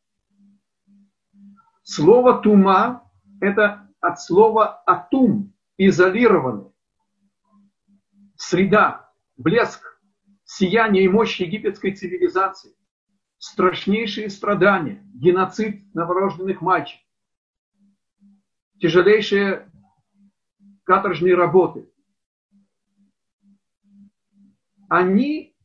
Слово 1.82 2.42
«тума»– 2.42 3.10
это 3.40 3.88
от 4.00 4.20
слова 4.20 4.82
«атум»– 4.84 5.54
изолированный. 5.78 6.70
Среда, 8.36 9.10
блеск, 9.38 9.98
сияние 10.44 11.04
и 11.04 11.08
мощь 11.08 11.40
египетской 11.40 11.92
цивилизации 11.92 12.74
страшнейшие 13.40 14.28
страдания, 14.28 15.02
геноцид 15.14 15.92
новорожденных 15.94 16.60
мальчиков, 16.60 17.02
тяжелейшие 18.78 19.68
каторжные 20.84 21.34
работы. 21.34 21.90
Они 24.90 25.56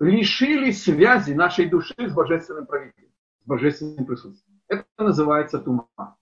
лишили 0.00 0.70
связи 0.70 1.32
нашей 1.32 1.68
души 1.68 1.94
с 1.98 2.14
божественным 2.14 2.66
правителем, 2.66 3.12
с 3.42 3.46
божественным 3.46 4.06
присутствием. 4.06 4.60
Это 4.68 4.86
называется 4.96 5.58
тума. 5.58 6.16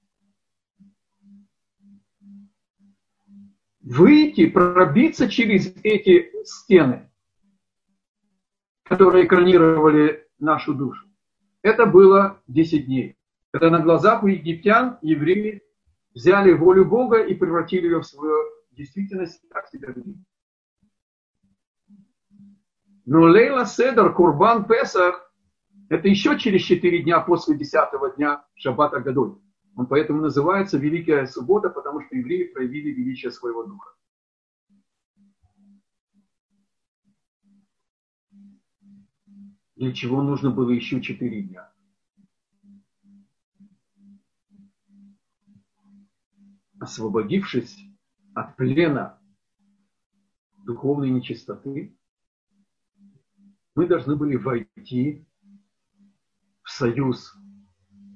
Выйти, 3.81 4.47
пробиться 4.47 5.29
через 5.29 5.73
эти 5.85 6.31
стены, 6.45 7.10
которые 8.91 9.25
экранировали 9.25 10.27
нашу 10.41 10.75
душу. 10.75 11.07
Это 11.63 11.87
было 11.87 12.43
10 12.49 12.87
дней. 12.87 13.17
Когда 13.53 13.71
на 13.71 13.79
глазах 13.79 14.25
у 14.25 14.27
египтян 14.27 14.99
евреи 15.01 15.63
взяли 16.13 16.53
волю 16.53 16.87
Бога 16.87 17.23
и 17.23 17.35
превратили 17.35 17.85
ее 17.85 18.01
в 18.01 18.05
свою 18.05 18.35
действительность, 18.73 19.49
так 19.49 19.69
себя 19.69 19.93
вели. 19.93 20.17
Но 23.07 23.23
Лейла 23.23 23.65
Седер, 23.65 24.13
Курбан 24.13 24.65
Песах, 24.65 25.33
это 25.89 26.09
еще 26.09 26.37
через 26.37 26.63
4 26.63 27.03
дня 27.05 27.21
после 27.21 27.57
10 27.57 28.17
дня 28.17 28.45
Шаббата 28.57 28.99
Гадоль. 28.99 29.37
Он 29.77 29.87
поэтому 29.87 30.21
называется 30.21 30.79
Великая 30.79 31.27
Суббота, 31.27 31.71
потому 31.71 32.01
что 32.01 32.17
евреи 32.17 32.53
проявили 32.53 32.91
величие 32.91 33.31
своего 33.31 33.63
духа. 33.63 33.93
Для 39.81 39.95
чего 39.95 40.21
нужно 40.23 40.51
было 40.51 40.73
еще 40.73 41.01
4 41.01 41.43
дня? 41.43 41.73
Освободившись 46.79 47.87
от 48.35 48.57
плена 48.57 49.19
духовной 50.67 51.09
нечистоты, 51.09 51.97
мы 53.75 53.87
должны 53.87 54.17
были 54.17 54.37
войти 54.37 55.27
в 56.63 56.69
союз 56.69 57.35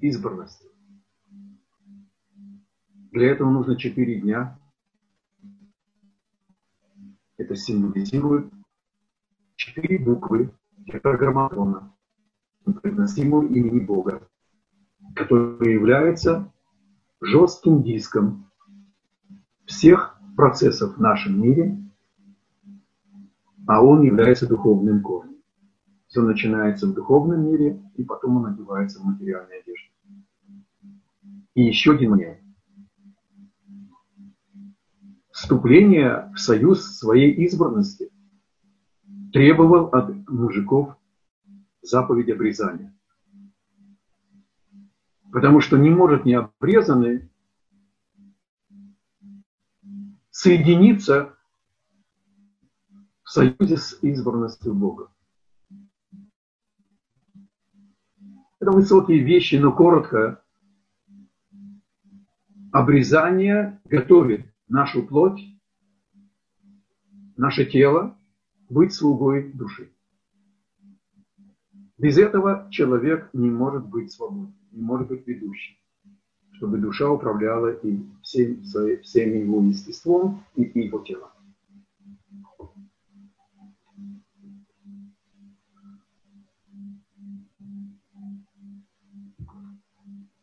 избранности. 0.02 0.68
Для 3.10 3.30
этого 3.30 3.50
нужно 3.50 3.76
четыре 3.76 4.20
дня. 4.20 4.60
Это 7.38 7.56
символизирует 7.56 8.52
четыре 9.56 9.98
буквы 9.98 10.54
тетраграмматона, 10.86 11.92
произносимого 12.64 13.46
имени 13.46 13.80
Бога, 13.80 14.28
который 15.14 15.72
является 15.72 16.52
жестким 17.20 17.82
диском 17.82 18.50
всех 19.64 20.18
процессов 20.36 20.96
в 20.96 21.00
нашем 21.00 21.40
мире, 21.40 21.78
а 23.66 23.82
он 23.82 24.02
является 24.02 24.46
духовным 24.46 25.02
корнем. 25.02 25.36
Все 26.08 26.22
начинается 26.22 26.86
в 26.86 26.94
духовном 26.94 27.50
мире, 27.50 27.82
и 27.96 28.04
потом 28.04 28.36
он 28.36 28.46
одевается 28.46 29.00
в 29.00 29.04
материальной 29.04 29.60
одежде. 29.60 29.90
И 31.54 31.62
еще 31.62 31.92
один 31.92 32.10
момент. 32.10 32.40
Вступление 35.32 36.30
в 36.34 36.38
союз 36.38 36.96
своей 36.96 37.32
избранности 37.44 38.10
требовал 39.34 39.86
от 39.86 40.28
мужиков 40.28 40.96
заповедь 41.82 42.30
обрезания. 42.30 42.96
Потому 45.32 45.60
что 45.60 45.76
не 45.76 45.90
может 45.90 46.24
необрезанный 46.24 47.28
соединиться 50.30 51.36
в 53.24 53.30
союзе 53.30 53.76
с 53.76 53.98
избранностью 54.02 54.72
Бога. 54.72 55.12
Это 58.60 58.70
высокие 58.70 59.18
вещи, 59.18 59.56
но 59.56 59.72
коротко. 59.72 60.44
Обрезание 62.70 63.80
готовит 63.84 64.46
нашу 64.68 65.04
плоть, 65.04 65.40
наше 67.36 67.66
тело 67.66 68.16
быть 68.68 68.92
слугой 68.92 69.52
души. 69.52 69.90
Без 71.98 72.18
этого 72.18 72.68
человек 72.70 73.30
не 73.32 73.50
может 73.50 73.86
быть 73.86 74.12
свободным, 74.12 74.54
не 74.72 74.82
может 74.82 75.08
быть 75.08 75.26
ведущим, 75.26 75.76
чтобы 76.52 76.78
душа 76.78 77.10
управляла 77.10 77.72
и 77.72 78.00
всем, 78.22 78.62
всем 79.02 79.30
его 79.30 79.62
естеством 79.62 80.44
и 80.56 80.62
его 80.62 80.98
телом. 81.00 81.30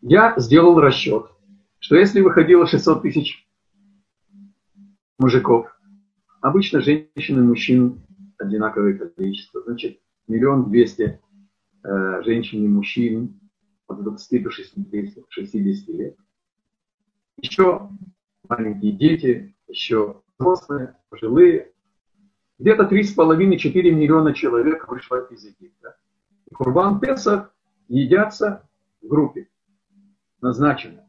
Я 0.02 0.34
сделал 0.38 0.80
расчет, 0.80 1.28
что 1.80 1.96
если 1.96 2.22
выходило 2.22 2.66
600 2.66 3.02
тысяч 3.04 3.48
мужиков, 5.20 5.68
обычно 6.42 6.82
женщин 6.82 7.40
и 7.40 7.44
мужчин 7.44 8.02
одинаковое 8.42 8.98
количество, 8.98 9.62
значит, 9.64 10.00
миллион 10.28 10.70
двести 10.70 11.20
э, 11.84 12.22
женщин 12.24 12.66
и 12.66 12.68
мужчин 12.68 13.40
от 13.88 14.04
20 14.04 14.44
до 14.44 14.52
60, 14.52 15.26
60 15.30 15.88
лет. 15.90 16.18
Еще 17.38 17.90
маленькие 18.48 18.94
дети, 18.94 19.56
еще 19.68 20.22
взрослые, 20.38 20.96
пожилые. 21.10 21.72
Где-то 22.60 22.84
3,5-4 22.84 23.92
миллиона 23.92 24.34
человек 24.34 24.88
вышло 24.88 25.26
из 25.32 25.44
Египта. 25.44 25.98
И 26.48 26.54
Курбан 26.54 27.00
Песах 27.00 27.54
едятся 27.88 28.70
в 29.02 29.08
группе 29.08 29.48
назначено. 30.42 31.08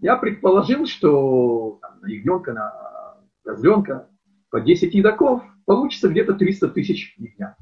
Я 0.00 0.16
предположил, 0.16 0.86
что 0.86 1.78
там, 1.80 2.00
на 2.00 2.06
ягненка, 2.08 2.52
на 2.52 3.16
козленка 3.42 4.08
по 4.54 4.60
10 4.60 4.94
едоков 4.94 5.42
получится 5.66 6.08
где-то 6.08 6.34
300 6.34 6.68
тысяч 6.68 7.18
ягнят. 7.18 7.56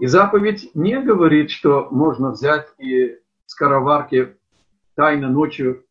И 0.00 0.06
заповедь 0.06 0.72
не 0.74 1.00
говорит, 1.00 1.52
что 1.52 1.86
можно 1.92 2.32
взять 2.32 2.66
и 2.78 3.16
скороварки 3.46 4.36
тайно 4.96 5.28
ночью 5.28 5.86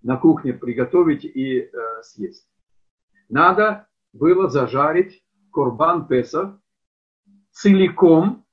на 0.00 0.16
кухне 0.16 0.54
приготовить 0.54 1.26
и 1.26 1.58
э, 1.58 1.68
съесть. 2.04 2.48
Надо 3.28 3.86
было 4.14 4.48
зажарить 4.48 5.22
корбан 5.52 6.06
Песах 6.06 6.58
целиком 7.50 8.46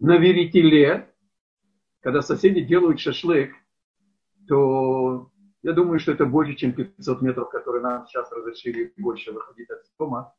на 0.00 0.18
веретеле 0.18 1.08
когда 2.02 2.20
соседи 2.20 2.60
делают 2.60 3.00
шашлык, 3.00 3.54
то 4.48 5.31
я 5.62 5.72
думаю, 5.72 6.00
что 6.00 6.12
это 6.12 6.26
больше, 6.26 6.54
чем 6.54 6.72
500 6.72 7.22
метров, 7.22 7.50
которые 7.50 7.82
нам 7.82 8.06
сейчас 8.06 8.30
разрешили 8.32 8.92
больше 8.96 9.32
выходить 9.32 9.70
от 9.70 9.82
дома, 9.98 10.34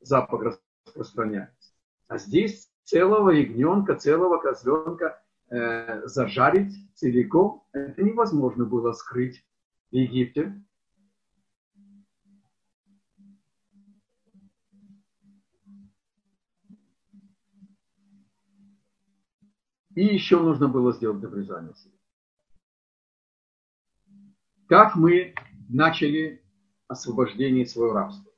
запах 0.00 0.58
распространяется. 0.86 1.72
А 2.08 2.18
здесь 2.18 2.68
целого 2.82 3.30
ягненка, 3.30 3.94
целого 3.94 4.38
козленка 4.38 5.22
э, 5.50 6.06
зажарить 6.06 6.74
целиком, 6.94 7.64
это 7.72 8.02
невозможно 8.02 8.64
было 8.64 8.92
скрыть 8.92 9.46
в 9.92 9.94
Египте. 9.94 10.60
И 19.94 20.04
еще 20.04 20.40
нужно 20.40 20.68
было 20.68 20.92
сделать 20.92 21.22
обрезание 21.22 21.74
себе. 21.74 21.99
Как 24.70 24.94
мы 24.94 25.34
начали 25.68 26.44
освобождение 26.86 27.66
своего 27.66 27.92
рабства? 27.92 28.32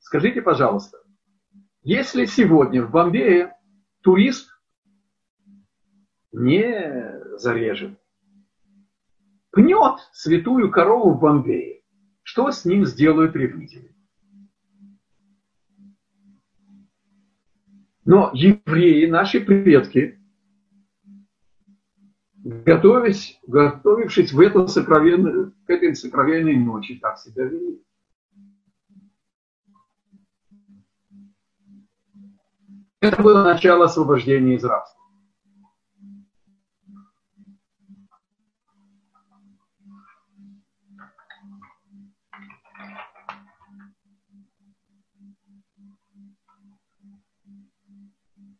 Скажите, 0.00 0.42
пожалуйста, 0.42 0.98
если 1.82 2.24
сегодня 2.24 2.84
в 2.84 2.90
Бомбее 2.90 3.56
турист 4.00 4.50
не 6.32 7.20
зарежет, 7.38 7.96
пнет 9.52 10.00
святую 10.12 10.72
корову 10.72 11.14
в 11.14 11.20
Бомбее, 11.20 11.82
что 12.24 12.50
с 12.50 12.64
ним 12.64 12.84
сделают 12.84 13.36
ревнители? 13.36 13.94
Но 18.04 18.32
евреи, 18.34 19.06
наши 19.06 19.40
предки, 19.40 20.19
готовясь, 22.44 23.38
готовившись 23.46 24.32
в 24.32 24.40
это 24.40 24.66
сокровенную, 24.66 25.54
к 25.66 25.70
этой 25.70 25.94
сокровенной 25.94 26.56
ночи, 26.56 26.98
так 26.98 27.18
себя 27.18 27.44
вели. 27.44 27.82
Это 33.00 33.22
было 33.22 33.42
начало 33.42 33.86
освобождения 33.86 34.56
из 34.56 34.64
рабства. 34.64 35.00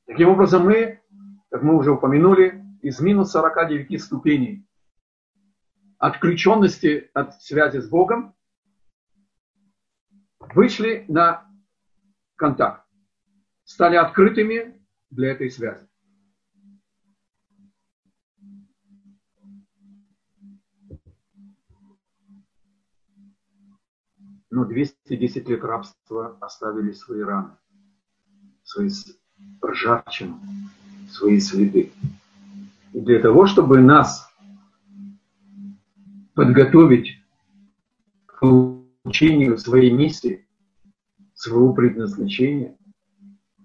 Таким 0.07 0.31
образом, 0.31 0.64
мы, 0.64 1.01
как 1.51 1.62
мы 1.62 1.77
уже 1.77 1.93
упомянули, 1.93 2.60
из 2.90 2.98
минус 2.98 3.31
49 3.31 4.03
ступеней 4.03 4.66
отключенности 5.98 7.09
от 7.14 7.40
связи 7.40 7.79
с 7.79 7.88
Богом 7.88 8.35
вышли 10.40 11.05
на 11.07 11.48
контакт, 12.35 12.85
стали 13.62 13.94
открытыми 13.94 14.85
для 15.11 15.31
этой 15.31 15.53
связи. 15.53 15.87
Но 24.50 24.64
210 24.64 25.48
лет 25.48 25.62
рабства 25.62 26.37
оставили 26.40 26.90
свои 26.90 27.20
раны, 27.20 27.57
свои 28.64 28.90
ржавчину, 29.64 30.40
свои 31.09 31.38
следы. 31.38 31.92
И 32.92 33.00
для 33.00 33.20
того, 33.20 33.46
чтобы 33.46 33.81
нас 33.81 34.29
подготовить 36.35 37.22
к 38.26 38.40
получению 38.40 39.59
своей 39.59 39.90
миссии, 39.90 40.46
своего 41.35 41.72
предназначения, 41.72 42.76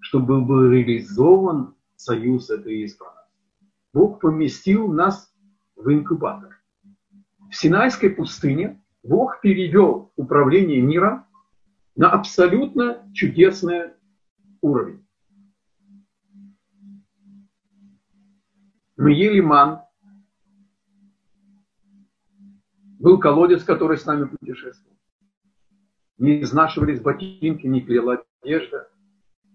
чтобы 0.00 0.40
был 0.40 0.70
реализован 0.70 1.74
союз 1.96 2.50
этой 2.50 2.82
избранности. 2.82 3.16
Бог 3.92 4.20
поместил 4.20 4.88
нас 4.88 5.32
в 5.74 5.90
инкубатор. 5.92 6.60
В 7.50 7.54
Синайской 7.54 8.10
пустыне 8.10 8.82
Бог 9.02 9.40
перевел 9.40 10.12
управление 10.16 10.80
миром 10.80 11.24
на 11.96 12.10
абсолютно 12.10 13.10
чудесный 13.14 13.92
уровень. 14.60 15.05
Мы 18.96 19.12
ели 19.12 19.40
ман. 19.40 19.82
Был 22.98 23.18
колодец, 23.18 23.62
который 23.62 23.98
с 23.98 24.06
нами 24.06 24.24
путешествовал. 24.24 24.96
Не 26.16 26.40
изнашивались 26.42 27.02
ботинки, 27.02 27.66
не 27.66 27.82
клеила 27.82 28.24
одежда. 28.42 28.88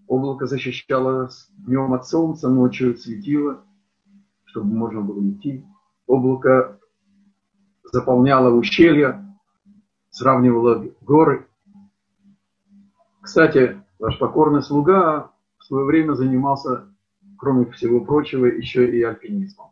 Облако 0.07 0.45
защищало 0.45 1.29
днем 1.49 1.93
от 1.93 2.05
солнца, 2.07 2.49
ночью 2.49 2.95
светило, 2.97 3.65
чтобы 4.45 4.67
можно 4.67 5.01
было 5.01 5.27
идти. 5.31 5.65
Облако 6.05 6.79
заполняло 7.91 8.53
ущелья, 8.53 9.25
сравнивало 10.11 10.93
горы. 11.01 11.47
Кстати, 13.21 13.81
ваш 13.97 14.19
покорный 14.19 14.61
слуга 14.61 15.31
в 15.57 15.63
свое 15.63 15.85
время 15.85 16.13
занимался 16.13 16.90
кроме 17.41 17.71
всего 17.71 18.05
прочего, 18.05 18.45
еще 18.45 18.87
и 18.95 19.01
альпинизмом. 19.01 19.71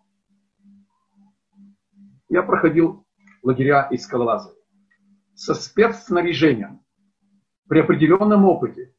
Я 2.27 2.41
проходил 2.41 3.05
лагеря 3.43 3.87
и 3.91 3.97
скалолазы 3.97 4.55
со 5.35 5.53
спецснаряжением. 5.53 6.83
При 7.67 7.81
определенном 7.81 8.45
опыте 8.45 8.95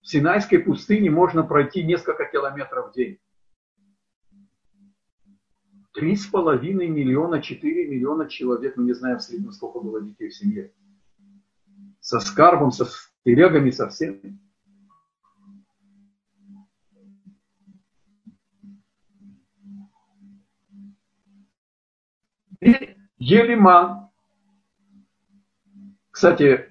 в 0.00 0.08
Синайской 0.08 0.58
пустыне 0.58 1.08
можно 1.10 1.44
пройти 1.44 1.84
несколько 1.84 2.24
километров 2.24 2.90
в 2.90 2.94
день. 2.94 3.20
Три 5.94 6.16
с 6.16 6.26
половиной 6.26 6.88
миллиона, 6.88 7.40
четыре 7.40 7.86
миллиона 7.86 8.28
человек, 8.28 8.76
мы 8.76 8.84
не 8.86 8.92
знаем 8.92 9.18
в 9.18 9.22
среднем, 9.22 9.52
сколько 9.52 9.78
было 9.78 10.02
детей 10.02 10.30
в 10.30 10.34
семье. 10.34 10.72
Со 12.00 12.18
скарбом, 12.18 12.72
со 12.72 12.88
телегами, 13.24 13.70
со 13.70 13.88
всеми. 13.88 14.40
И 23.28 23.34
Елиман. 23.34 24.08
Кстати, 26.10 26.66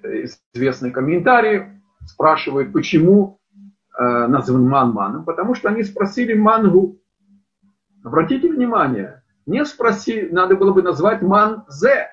известный 0.52 0.90
комментарий 0.90 1.80
спрашивает, 2.04 2.72
почему 2.72 3.38
э, 3.96 4.26
назван 4.26 4.66
ман 4.68 4.90
маном. 4.90 5.24
Потому 5.24 5.54
что 5.54 5.68
они 5.68 5.84
спросили 5.84 6.34
мангу. 6.34 7.00
Обратите 8.02 8.50
внимание, 8.50 9.22
не 9.46 9.64
спросили, 9.64 10.30
надо 10.30 10.56
было 10.56 10.72
бы 10.72 10.82
назвать 10.82 11.22
ман-зе. 11.22 12.08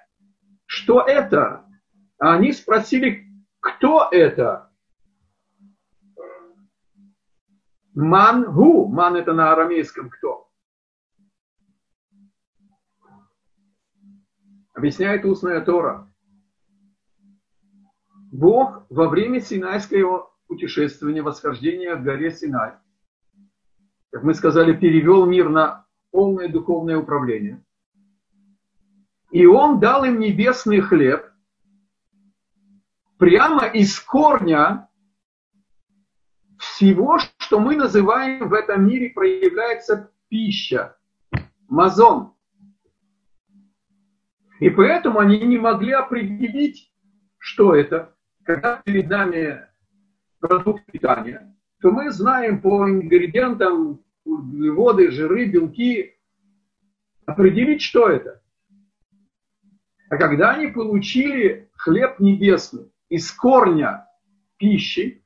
Что 0.68 1.02
это? 1.02 1.66
А 2.20 2.34
они 2.34 2.52
спросили, 2.54 3.26
кто 3.60 4.08
это? 4.12 4.70
Мангу. 7.96 8.88
Ман 8.90 9.16
это 9.16 9.34
на 9.34 9.54
арамейском 9.54 10.12
кто? 10.12 10.45
Объясняет 14.76 15.24
устная 15.24 15.62
Тора. 15.62 16.12
Бог 18.32 18.86
во 18.90 19.08
время 19.08 19.40
Синайского 19.40 20.30
путешествия, 20.48 21.22
восхождения 21.22 21.96
к 21.96 22.04
горе 22.04 22.30
Синай, 22.30 22.74
как 24.12 24.24
мы 24.24 24.34
сказали, 24.34 24.74
перевел 24.74 25.26
мир 25.26 25.48
на 25.48 25.86
полное 26.12 26.50
духовное 26.50 26.98
управление. 26.98 27.64
И 29.32 29.46
он 29.46 29.80
дал 29.80 30.04
им 30.04 30.20
небесный 30.20 30.82
хлеб 30.82 31.26
прямо 33.18 33.66
из 33.68 33.98
корня 34.00 34.90
всего, 36.58 37.18
что 37.38 37.60
мы 37.60 37.78
называем 37.78 38.50
в 38.50 38.54
этом 38.54 38.86
мире, 38.88 39.10
проявляется 39.10 40.12
пища, 40.28 40.98
мазон. 41.70 42.35
И 44.66 44.70
поэтому 44.72 45.20
они 45.20 45.40
не 45.42 45.60
могли 45.60 45.92
определить, 45.92 46.92
что 47.38 47.76
это. 47.76 48.16
Когда 48.44 48.82
перед 48.84 49.08
нами 49.08 49.62
продукт 50.40 50.84
питания, 50.92 51.56
то 51.82 51.92
мы 51.92 52.10
знаем 52.10 52.60
по 52.60 52.90
ингредиентам 52.90 54.04
углеводы, 54.24 55.12
жиры, 55.12 55.46
белки, 55.46 56.16
определить, 57.28 57.84
что 57.84 58.10
это. 58.10 58.42
А 60.10 60.18
когда 60.18 60.54
они 60.54 60.70
получили 60.70 61.70
хлеб 61.74 62.20
небесный 62.20 62.92
из 63.08 63.32
корня 63.34 64.08
пищи, 64.58 65.24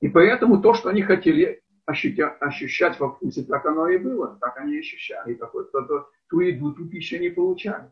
и 0.00 0.06
поэтому 0.06 0.62
то, 0.62 0.74
что 0.74 0.90
они 0.90 1.02
хотели 1.02 1.60
ощутя, 1.86 2.28
ощущать 2.38 3.00
во 3.00 3.10
вкусе, 3.10 3.42
так 3.42 3.66
оно 3.66 3.88
и 3.88 3.98
было, 3.98 4.38
так 4.40 4.56
они 4.58 4.78
ощущали. 4.78 5.32
И 5.32 5.34
такой, 5.34 5.68
то, 5.72 5.80
то, 5.82 6.08
ту 6.28 6.38
еду, 6.38 6.72
ту 6.72 6.88
пищу 6.88 7.18
не 7.18 7.30
получали. 7.30 7.90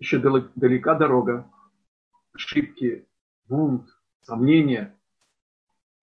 Еще 0.00 0.18
далека 0.18 0.94
дорога, 0.94 1.48
ошибки, 2.32 3.06
бунт, 3.46 3.88
сомнения. 4.22 4.98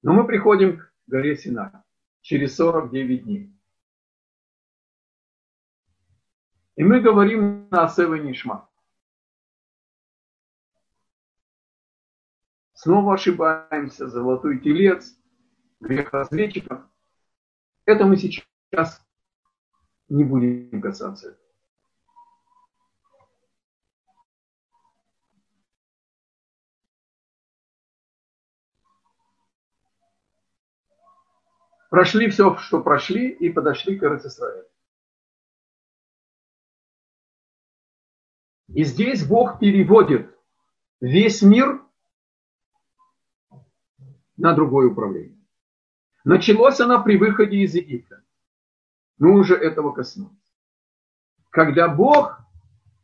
Но 0.03 0.13
мы 0.13 0.25
приходим 0.25 0.77
к 0.77 0.93
горе 1.07 1.35
Сина 1.35 1.83
через 2.21 2.55
49 2.55 3.23
дней. 3.23 3.53
И 6.75 6.83
мы 6.83 7.01
говорим 7.01 7.67
на 7.71 7.85
Асева 7.85 8.15
Нишма. 8.15 8.69
Снова 12.73 13.15
ошибаемся, 13.15 14.07
золотой 14.07 14.59
телец, 14.59 15.19
грех 15.79 16.13
разведчиков. 16.13 16.85
Это 17.85 18.05
мы 18.05 18.15
сейчас 18.17 19.03
не 20.07 20.23
будем 20.23 20.79
касаться. 20.79 21.39
Прошли 31.89 32.29
все, 32.29 32.55
что 32.57 32.81
прошли, 32.81 33.29
и 33.29 33.49
подошли 33.49 33.97
к 33.97 34.03
Израилю. 34.03 34.67
И 38.69 38.83
здесь 38.83 39.25
Бог 39.25 39.59
переводит 39.59 40.37
весь 40.99 41.41
мир 41.41 41.81
на 44.35 44.53
другое 44.53 44.89
управление. 44.89 45.37
Началось 46.23 46.79
она 46.79 46.99
при 46.99 47.17
выходе 47.17 47.57
из 47.57 47.73
Египта. 47.73 48.23
Мы 49.17 49.39
уже 49.39 49.55
этого 49.55 49.93
коснулись. 49.93 50.37
Когда 51.49 51.87
Бог 51.87 52.39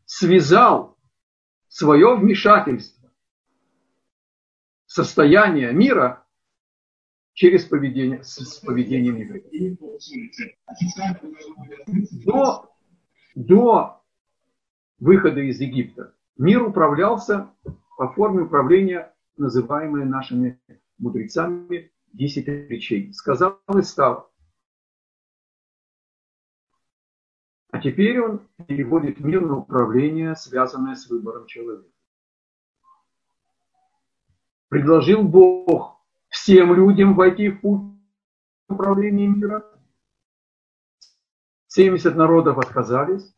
связал 0.05 0.97
свое 1.69 2.15
вмешательство, 2.17 3.11
состояние 4.85 5.71
мира 5.71 6.22
через 7.33 7.65
поведение, 7.65 8.23
с, 8.23 8.35
с 8.35 8.59
поведением 8.59 9.17
евреев. 9.17 9.77
До, 12.25 12.71
до 13.35 14.03
выхода 14.99 15.41
из 15.41 15.59
Египта 15.59 16.15
мир 16.37 16.63
управлялся 16.63 17.51
по 17.97 18.11
форме 18.13 18.43
управления, 18.43 19.13
называемой 19.37 20.05
нашими 20.05 20.59
мудрецами 20.97 21.91
десять 22.11 22.47
речей. 22.47 23.11
Сказал 23.13 23.59
и 23.75 23.81
стал. 23.81 24.31
А 27.71 27.79
теперь 27.79 28.21
он 28.21 28.47
переводит 28.67 29.19
мир 29.19 29.41
на 29.41 29.57
управление, 29.57 30.35
связанное 30.35 30.93
с 30.93 31.09
выбором 31.09 31.47
человека. 31.47 31.89
Предложил 34.69 35.23
Бог 35.23 35.92
всем 36.43 36.73
людям 36.73 37.15
войти 37.15 37.47
в 37.47 37.61
путь 37.61 37.97
управления 38.67 39.27
мира. 39.27 39.65
70 41.67 42.15
народов 42.15 42.57
отказались, 42.57 43.33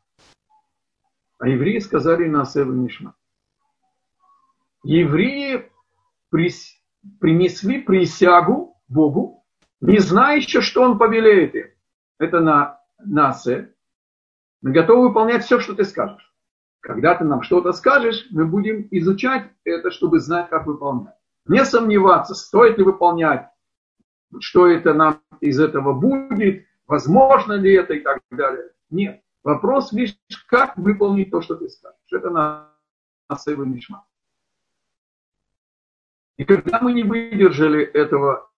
а 1.38 1.48
евреи 1.48 1.78
сказали 1.78 2.28
на 2.28 2.42
Асеву 2.42 2.72
Мишма. 2.72 3.16
Евреи 4.84 5.72
принесли 6.32 7.80
присягу 7.80 8.76
Богу, 8.88 9.46
не 9.82 10.00
зная 10.00 10.38
еще, 10.38 10.62
что 10.62 10.82
Он 10.82 10.98
повелеет 10.98 11.54
им. 11.54 11.68
Это 12.18 12.40
на 12.40 12.82
Насе. 12.98 13.76
Мы 14.64 14.72
готовы 14.72 15.10
выполнять 15.10 15.44
все, 15.44 15.60
что 15.60 15.76
ты 15.76 15.84
скажешь. 15.84 16.34
Когда 16.80 17.14
ты 17.14 17.24
нам 17.24 17.44
что-то 17.44 17.72
скажешь, 17.72 18.26
мы 18.32 18.48
будем 18.48 18.88
изучать 18.90 19.52
это, 19.64 19.92
чтобы 19.92 20.20
знать, 20.20 20.50
как 20.50 20.66
выполнять. 20.66 21.14
Не 21.46 21.64
сомневаться, 21.66 22.34
стоит 22.34 22.78
ли 22.78 22.84
выполнять, 22.84 23.50
что 24.40 24.68
это 24.68 24.94
нам 24.94 25.22
из 25.42 25.60
этого 25.60 25.94
будет, 25.94 26.66
возможно 26.88 27.54
ли 27.54 27.74
это 27.74 27.94
и 27.94 28.00
так 28.00 28.22
далее. 28.32 28.72
Нет. 28.90 29.22
Вопрос 29.44 29.92
лишь, 29.92 30.18
как 30.48 30.76
выполнить 30.78 31.30
то, 31.30 31.42
что 31.42 31.56
ты 31.56 31.70
скажешь. 31.70 32.00
Это 32.12 32.32
на 32.32 32.72
Асева 33.28 33.64
Мишма. 33.64 34.06
И 36.38 36.46
когда 36.46 36.80
мы 36.82 36.94
не 36.94 37.04
выдержали 37.04 37.84
этого 37.84 38.50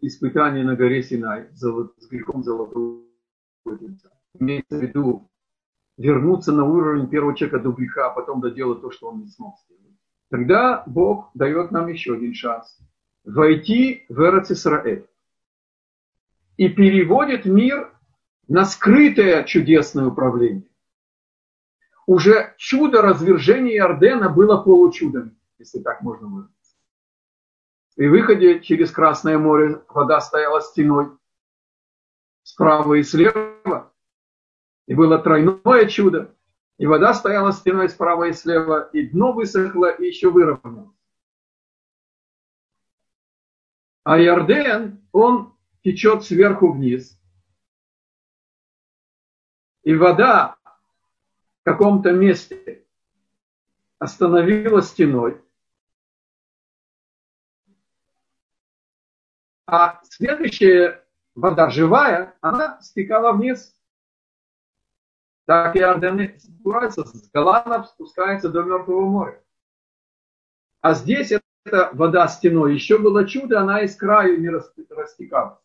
испытания 0.00 0.64
на 0.64 0.76
горе 0.76 1.02
Синай 1.02 1.48
с 1.52 2.08
грехом 2.08 2.42
золотого 2.42 3.04
имеется 4.38 4.78
в 4.78 4.82
виду 4.82 5.30
вернуться 5.96 6.52
на 6.52 6.64
уровень 6.64 7.08
первого 7.08 7.36
человека 7.36 7.58
до 7.58 7.72
греха, 7.72 8.06
а 8.06 8.14
потом 8.14 8.40
доделать 8.40 8.80
то, 8.80 8.90
что 8.90 9.08
он 9.08 9.20
не 9.20 9.28
смог 9.28 9.58
сделать. 9.60 9.89
Тогда 10.30 10.84
Бог 10.86 11.30
дает 11.34 11.72
нам 11.72 11.88
еще 11.88 12.14
один 12.14 12.34
шанс. 12.34 12.78
Войти 13.24 14.06
в 14.08 14.20
Эрец 14.22 14.50
Исраэль. 14.50 15.06
И 16.56 16.68
переводит 16.68 17.44
мир 17.44 17.92
на 18.48 18.64
скрытое 18.64 19.44
чудесное 19.44 20.06
управление. 20.06 20.68
Уже 22.06 22.54
чудо 22.56 23.02
развержения 23.02 23.76
Иордена 23.76 24.28
было 24.28 24.62
получудом, 24.62 25.36
если 25.58 25.80
так 25.80 26.00
можно 26.02 26.28
выразиться. 26.28 26.76
При 27.96 28.08
выходе 28.08 28.60
через 28.60 28.90
Красное 28.90 29.38
море 29.38 29.82
вода 29.88 30.20
стояла 30.20 30.60
стеной 30.60 31.10
справа 32.42 32.94
и 32.94 33.02
слева. 33.02 33.92
И 34.86 34.94
было 34.94 35.18
тройное 35.18 35.86
чудо. 35.86 36.34
И 36.80 36.86
вода 36.86 37.12
стояла 37.12 37.52
стеной 37.52 37.90
справа 37.90 38.28
и 38.28 38.32
слева, 38.32 38.88
и 38.94 39.06
дно 39.06 39.32
высохло, 39.32 39.90
и 39.90 40.06
еще 40.06 40.30
выровнялось. 40.30 40.96
А 44.02 44.16
Ярден, 44.16 45.06
он 45.12 45.54
течет 45.84 46.24
сверху 46.24 46.72
вниз. 46.72 47.20
И 49.82 49.94
вода 49.94 50.56
в 50.64 51.64
каком-то 51.64 52.12
месте 52.12 52.86
остановилась 53.98 54.88
стеной. 54.88 55.38
А 59.66 60.00
следующая 60.04 61.06
вода 61.34 61.68
живая, 61.68 62.38
она 62.40 62.80
стекала 62.80 63.32
вниз 63.32 63.78
так 65.50 65.74
и 65.74 66.38
спускается, 66.38 67.04
с 67.04 67.28
Голландов 67.32 67.88
спускается 67.88 68.50
до 68.50 68.62
Мертвого 68.62 69.04
моря. 69.06 69.42
А 70.80 70.94
здесь 70.94 71.32
эта 71.64 71.90
вода 71.92 72.28
стеной. 72.28 72.74
Еще 72.74 72.98
было 72.98 73.26
чудо, 73.26 73.58
она 73.58 73.80
из 73.80 73.96
краю 73.96 74.40
не 74.40 74.48
растекалась. 74.48 75.58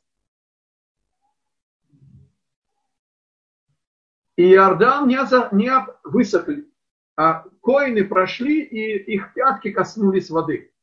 И 4.38 4.54
Иордан 4.54 5.08
не, 5.08 5.24
за, 5.24 5.50
не 5.52 5.72
высохли, 6.04 6.68
а 7.16 7.46
коины 7.62 8.06
прошли, 8.06 8.64
и 8.64 9.14
их 9.14 9.36
пятки 9.36 9.70
коснулись 9.70 10.32
воды. 10.32 10.74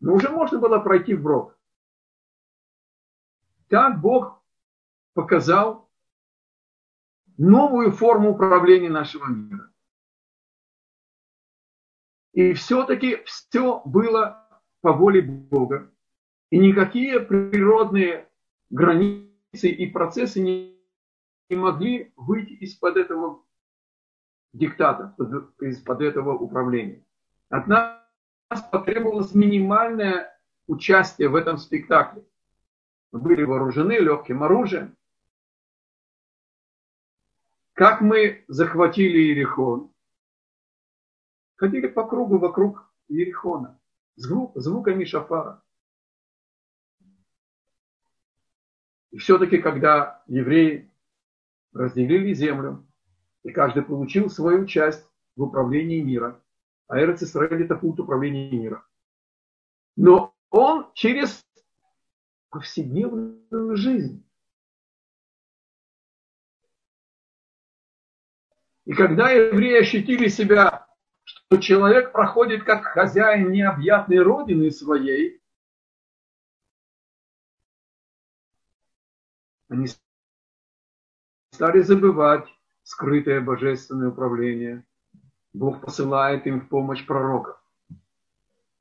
Но 0.00 0.12
уже 0.12 0.28
можно 0.28 0.58
было 0.58 0.78
пройти 0.78 1.14
в 1.14 1.22
брод. 1.22 1.56
Так 3.68 3.98
Бог 3.98 4.42
показал 5.14 5.85
новую 7.38 7.92
форму 7.92 8.30
управления 8.30 8.90
нашего 8.90 9.26
мира. 9.26 9.70
И 12.32 12.52
все-таки 12.52 13.22
все 13.24 13.80
было 13.84 14.46
по 14.82 14.92
воле 14.92 15.22
Бога. 15.22 15.90
И 16.50 16.58
никакие 16.58 17.20
природные 17.20 18.28
границы 18.70 19.68
и 19.68 19.86
процессы 19.86 20.40
не, 20.40 20.76
могли 21.50 22.12
выйти 22.16 22.52
из-под 22.64 22.96
этого 22.96 23.42
диктата, 24.52 25.14
из-под 25.60 26.02
этого 26.02 26.34
управления. 26.36 27.04
От 27.48 27.66
нас 27.66 28.00
потребовалось 28.70 29.34
минимальное 29.34 30.38
участие 30.66 31.28
в 31.28 31.34
этом 31.34 31.58
спектакле. 31.58 32.24
Мы 33.12 33.20
были 33.20 33.44
вооружены 33.44 33.92
легким 33.92 34.42
оружием, 34.42 34.96
как 37.76 38.00
мы 38.00 38.42
захватили 38.48 39.18
Иерихон? 39.18 39.92
Ходили 41.56 41.86
по 41.88 42.06
кругу 42.08 42.38
вокруг 42.38 42.90
Иерихона. 43.08 43.78
Звук, 44.16 44.52
звуками 44.54 45.04
шафара. 45.04 45.62
И 49.10 49.18
все-таки, 49.18 49.58
когда 49.58 50.22
евреи 50.26 50.90
разделили 51.74 52.32
землю, 52.32 52.86
и 53.42 53.52
каждый 53.52 53.82
получил 53.82 54.30
свою 54.30 54.64
часть 54.64 55.06
в 55.36 55.42
управлении 55.42 56.00
мира, 56.00 56.42
а 56.88 56.98
Эрец 56.98 57.22
Исраэль 57.22 57.62
это 57.62 57.76
путь 57.76 58.00
управления 58.00 58.50
мира. 58.50 58.86
Но 59.96 60.34
он 60.48 60.90
через 60.94 61.46
повседневную 62.48 63.76
жизнь 63.76 64.25
И 68.86 68.92
когда 68.92 69.30
евреи 69.30 69.80
ощутили 69.80 70.28
себя, 70.28 70.86
что 71.24 71.56
человек 71.58 72.12
проходит 72.12 72.62
как 72.62 72.84
хозяин 72.84 73.50
необъятной 73.50 74.20
родины 74.22 74.70
своей, 74.70 75.42
они 79.68 79.88
стали 81.50 81.80
забывать 81.80 82.46
скрытое 82.84 83.40
божественное 83.40 84.10
управление. 84.10 84.84
Бог 85.52 85.80
посылает 85.80 86.46
им 86.46 86.60
в 86.60 86.68
помощь 86.68 87.04
пророков. 87.04 87.60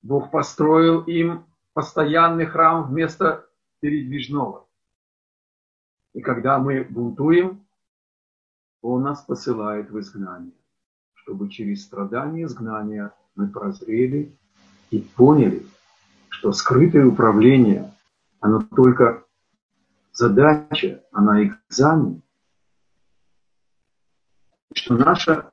Бог 0.03 0.29
построил 0.29 1.01
им 1.06 1.47
постоянный 1.73 2.45
храм 2.45 2.87
вместо 2.87 3.49
передвижного. 3.79 4.67
И 6.13 6.21
когда 6.21 6.60
мы 6.60 6.83
бунтуем, 6.83 7.64
он 8.86 9.04
нас 9.04 9.21
посылает 9.23 9.90
в 9.90 10.00
изгнание, 10.00 10.54
чтобы 11.15 11.50
через 11.50 11.83
страдания 11.83 12.44
изгнания 12.44 13.13
мы 13.36 13.48
прозрели 13.48 14.38
и 14.92 15.00
поняли, 15.00 15.65
что 16.29 16.52
скрытое 16.52 17.06
управление, 17.06 17.94
оно 18.40 18.62
только 18.62 19.25
задача, 20.13 21.04
она 21.12 21.44
экзамен. 21.44 22.21
Что 24.73 24.96
наша 24.96 25.52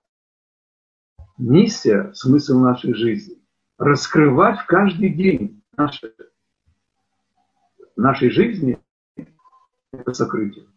миссия, 1.38 2.12
смысл 2.12 2.58
нашей 2.58 2.92
жизни, 2.92 3.40
раскрывать 3.78 4.60
в 4.60 4.66
каждый 4.66 5.08
день 5.08 5.62
нашей, 5.76 6.12
нашей 7.96 8.30
жизни 8.30 8.78
это 9.92 10.12
сокрытие 10.12 10.71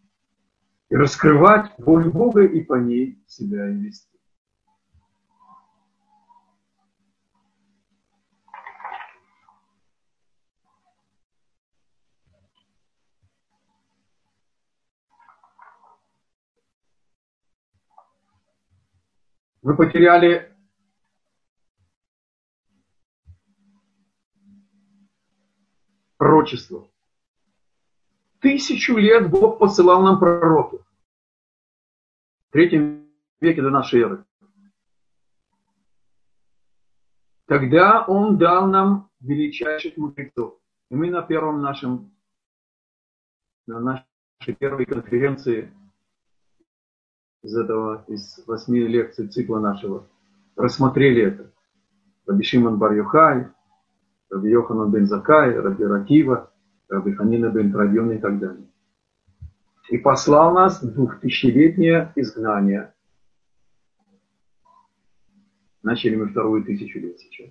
и 0.88 0.96
раскрывать 0.96 1.72
волю 1.78 2.12
Бога 2.12 2.44
и 2.44 2.62
по 2.62 2.74
ней 2.74 3.22
себя 3.26 3.66
вести. 3.66 4.16
Вы 19.62 19.76
потеряли 19.76 20.56
пророчество. 26.16 26.88
Тысячу 28.46 28.96
лет 28.96 29.28
Бог 29.28 29.58
посылал 29.58 30.02
нам 30.02 30.20
пророков. 30.20 30.80
В 32.48 32.52
третьем 32.52 33.10
веке 33.40 33.60
до 33.60 33.70
нашей 33.70 34.02
эры. 34.02 34.24
Тогда 37.46 38.04
Он 38.06 38.38
дал 38.38 38.68
нам 38.68 39.10
величайших 39.18 39.96
мудрецов. 39.96 40.60
И 40.92 40.94
мы 40.94 41.10
на 41.10 41.22
первом 41.22 41.60
нашем, 41.60 42.14
на 43.66 43.80
нашей 43.80 44.54
первой 44.56 44.86
конференции 44.86 45.74
из 47.42 47.56
этого, 47.56 48.04
из 48.06 48.46
восьми 48.46 48.86
лекций 48.86 49.26
цикла 49.26 49.58
нашего, 49.58 50.08
рассмотрели 50.54 51.20
это. 51.20 51.52
Раби 52.26 52.44
Шимон 52.44 52.78
бар 52.78 52.92
Юхай, 52.92 53.48
Раби 54.30 54.50
Йоханан 54.50 54.92
бен 54.92 55.06
Закай, 55.06 55.52
Раби 55.58 55.84
Ракива, 55.84 56.52
Раби 56.88 57.12
Ханина 57.14 57.50
бен 57.50 57.72
Травьон 57.72 58.12
и 58.12 58.18
так 58.18 58.38
далее. 58.38 58.68
И 59.90 59.98
послал 59.98 60.52
нас 60.54 60.82
в 60.82 60.92
двухтысячелетнее 60.92 62.12
изгнание. 62.16 62.92
Начали 65.82 66.16
мы 66.16 66.28
вторую 66.28 66.64
тысячу 66.64 66.98
лет 66.98 67.18
сейчас. 67.18 67.50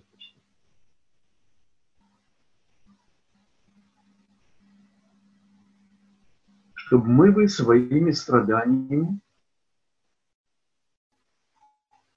Чтобы 6.73 7.07
мы 7.07 7.31
бы 7.31 7.47
своими 7.47 8.11
страданиями 8.11 9.19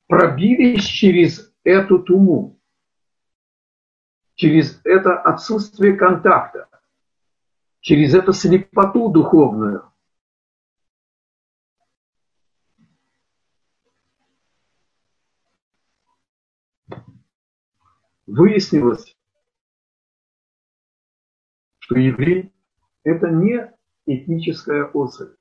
пробились 0.09 0.85
через 0.85 1.55
эту 1.65 2.01
туму, 2.01 2.61
через 4.35 4.81
это 4.85 5.21
отсутствие 5.21 5.97
контакта, 5.97 6.69
через 7.89 8.13
эту 8.13 8.35
слепоту 8.35 9.09
духовную. 9.09 9.91
Выяснилось, 18.27 19.17
что 21.79 21.99
еврей– 21.99 22.53
это 23.05 23.31
не 23.31 23.75
этническая 24.05 24.85
особь. 24.85 25.39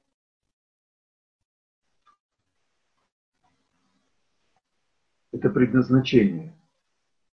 Это 5.33 5.49
предназначение, 5.49 6.57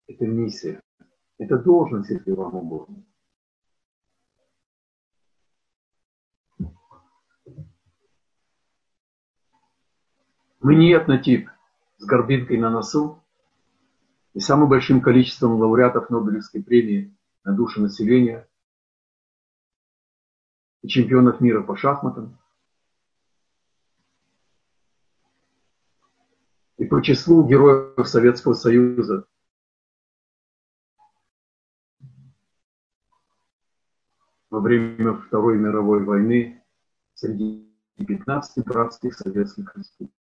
это 0.07 0.25
миссия, 0.25 0.81
это 1.37 1.59
должность, 1.59 2.09
если 2.09 2.31
вам 2.31 2.55
угодно. 2.55 3.05
Мы 10.63 10.75
не 10.75 10.93
этнотип 10.93 11.49
с 11.97 12.05
горбинкой 12.05 12.57
на 12.57 12.69
носу 12.69 13.21
и 14.33 14.39
самым 14.39 14.69
большим 14.69 15.01
количеством 15.01 15.59
лауреатов 15.59 16.09
Нобелевской 16.09 16.63
премии 16.63 17.13
на 17.43 17.53
душу 17.53 17.81
населения 17.81 18.47
и 20.81 20.87
чемпионов 20.87 21.41
мира 21.41 21.61
по 21.61 21.75
шахматам. 21.75 22.39
и 26.77 26.85
по 26.85 27.01
числу 27.01 27.47
героев 27.47 28.07
Советского 28.07 28.53
Союза. 28.53 29.25
Во 34.49 34.59
время 34.59 35.13
Второй 35.13 35.57
мировой 35.57 36.03
войны 36.03 36.63
среди 37.13 37.69
15 37.97 38.65
братских 38.65 39.13
советских 39.13 39.75
республик. 39.77 40.22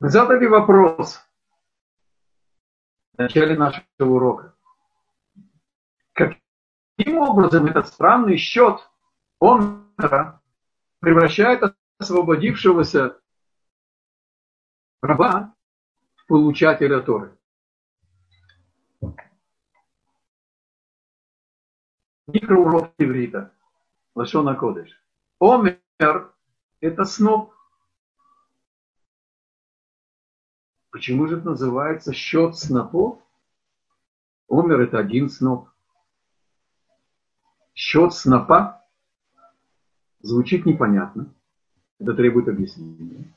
Мы 0.00 0.10
задали 0.10 0.46
вопрос 0.46 1.24
в 3.12 3.18
начале 3.18 3.56
нашего 3.56 3.84
урока. 3.98 4.54
Каким 6.12 7.18
образом 7.18 7.66
этот 7.66 7.86
странный 7.86 8.36
счет 8.36 8.80
Омера 9.40 10.42
превращает 11.00 11.76
освободившегося 11.98 13.20
раба 15.00 15.54
в 16.16 16.26
получателя 16.26 17.00
Торы? 17.00 17.38
Микроурок 22.26 22.92
иврита. 22.98 23.52
Лашона 24.14 24.54
Кодыш. 24.54 24.90
Омер– 25.40 26.32
это 26.80 27.04
сноп. 27.04 27.53
Почему 30.94 31.26
же 31.26 31.38
это 31.38 31.46
называется 31.46 32.12
счет 32.12 32.56
снопов? 32.56 33.18
Умер 34.46 34.82
это 34.82 35.00
один 35.00 35.28
сноп. 35.28 35.68
Счет 37.74 38.14
снопа 38.14 38.86
звучит 40.20 40.66
непонятно. 40.66 41.34
Это 41.98 42.14
требует 42.14 42.46
объяснения. 42.46 43.34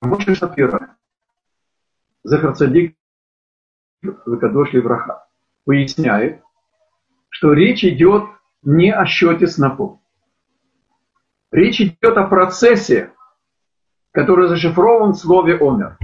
Рабочий 0.00 0.36
Шапира, 0.36 0.96
Захар 2.22 2.54
Цадик 2.54 2.97
Выкадош 4.02 4.72
Левраха, 4.72 5.26
поясняет, 5.64 6.42
что 7.30 7.52
речь 7.52 7.84
идет 7.84 8.24
не 8.62 8.92
о 8.92 9.06
счете 9.06 9.46
снопов. 9.46 9.98
Речь 11.50 11.80
идет 11.80 12.16
о 12.16 12.26
процессе, 12.26 13.12
который 14.12 14.48
зашифрован 14.48 15.12
в 15.12 15.18
слове 15.18 15.56
«омер». 15.56 15.98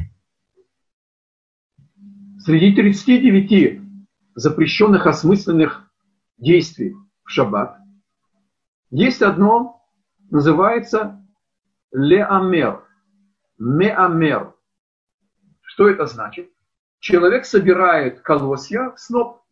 Среди 2.39 2.75
39 2.75 3.81
запрещенных 4.35 5.07
осмысленных 5.07 5.91
действий 6.37 6.95
в 7.25 7.31
шаббат 7.31 7.79
есть 8.91 9.23
одно, 9.23 9.83
называется 10.31 11.21
леамер, 11.91 12.85
меамер. 13.59 14.55
Что 15.63 15.89
это 15.89 16.07
значит? 16.07 16.54
Человек 17.05 17.45
собирает 17.45 18.23
колосья 18.23 18.93
в 18.93 18.99
сноп. 18.99 19.43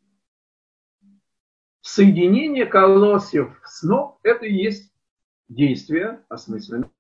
Соединение 1.83 2.65
колосьев 2.65 3.61
в 3.63 3.69
сноп– 3.69 4.19
это 4.23 4.47
и 4.47 4.55
есть 4.55 4.91
действие 5.49 6.25
осмысленное, 6.31 6.91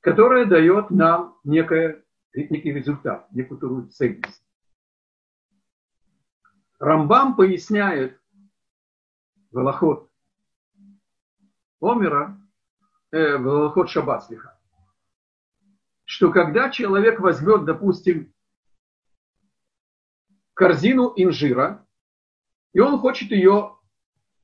которое 0.00 0.44
дает 0.44 0.90
нам 0.90 1.38
некое, 1.44 2.04
некий 2.34 2.72
результат, 2.72 3.26
некоторую 3.32 3.88
цельность. 3.88 4.44
Рамбам 6.78 7.36
поясняет 7.36 8.20
Велоход 9.50 10.10
Омера, 11.80 12.38
э, 13.12 13.38
Велоход 13.38 13.88
Шаббат, 13.88 14.28
что 16.04 16.30
когда 16.30 16.68
человек 16.68 17.18
возьмет, 17.18 17.64
допустим, 17.64 18.32
корзину 20.62 21.12
инжира, 21.16 21.84
и 22.72 22.78
он 22.78 23.00
хочет 23.00 23.32
ее, 23.32 23.76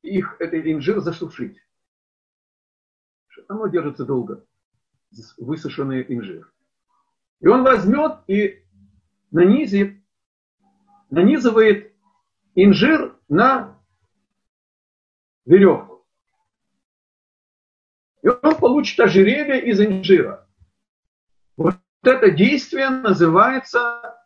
их, 0.01 0.35
этот 0.39 0.65
инжир 0.65 0.99
засушить. 0.99 1.57
Оно 3.47 3.67
держится 3.67 4.03
долго, 4.03 4.45
высушенный 5.37 6.05
инжир. 6.09 6.51
И 7.39 7.47
он 7.47 7.63
возьмет 7.63 8.19
и 8.27 8.65
нанизит, 9.31 10.03
нанизывает 11.09 11.93
инжир 12.53 13.17
на 13.29 13.81
веревку. 15.45 16.05
И 18.23 18.27
он 18.27 18.55
получит 18.57 18.99
ожерелье 18.99 19.65
из 19.71 19.79
инжира. 19.79 20.49
Вот 21.55 21.77
это 22.03 22.29
действие 22.29 22.89
называется 22.89 24.18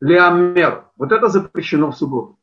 леомер. 0.00 0.86
Вот 0.96 1.12
это 1.12 1.28
запрещено 1.28 1.90
в 1.90 1.96
субботу. 1.96 2.38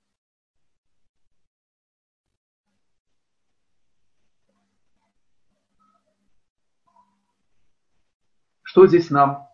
Что 8.63 8.85
здесь 8.85 9.09
нам 9.09 9.47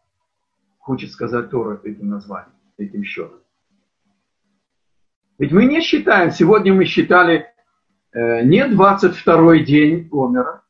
хочет 0.79 1.11
сказать 1.11 1.49
Тора 1.49 1.79
этим 1.83 2.09
названием, 2.09 2.53
этим 2.77 3.03
счетом? 3.03 3.39
Ведь 5.37 5.51
мы 5.51 5.65
не 5.65 5.81
считаем, 5.81 6.31
сегодня 6.31 6.73
мы 6.73 6.85
считали 6.85 7.47
э, 8.11 8.43
не 8.43 8.67
22 8.67 9.59
день 9.59 10.09
Омера. 10.11 10.63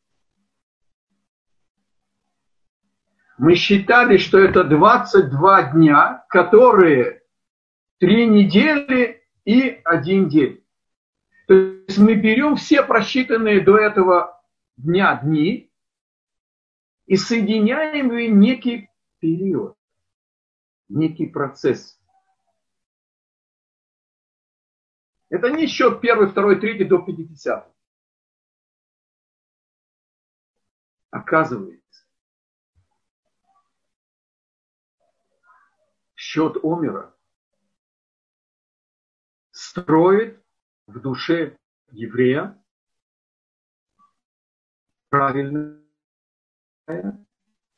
Мы 3.39 3.55
считали, 3.55 4.17
что 4.17 4.37
это 4.37 4.63
22 4.63 5.71
дня, 5.71 6.23
которые 6.29 7.22
три 8.03 8.27
недели 8.27 9.25
и 9.45 9.79
один 9.85 10.27
день. 10.27 10.61
То 11.47 11.53
есть 11.53 11.97
мы 11.97 12.15
берем 12.15 12.57
все 12.57 12.83
просчитанные 12.83 13.61
до 13.61 13.77
этого 13.77 14.43
дня 14.75 15.15
дни 15.23 15.71
и 17.05 17.15
соединяем 17.15 18.09
в 18.09 18.19
некий 18.29 18.89
период, 19.19 19.77
некий 20.89 21.27
процесс. 21.27 21.97
Это 25.29 25.49
не 25.51 25.67
счет 25.67 26.01
первый, 26.01 26.27
второй, 26.27 26.59
третий 26.59 26.83
до 26.83 26.97
50. 26.97 27.73
Оказывается, 31.09 32.05
счет 36.17 36.57
Омера 36.61 37.12
строит 39.73 40.39
в 40.85 40.99
душе 40.99 41.57
еврея 41.89 42.55
правильное 45.09 45.79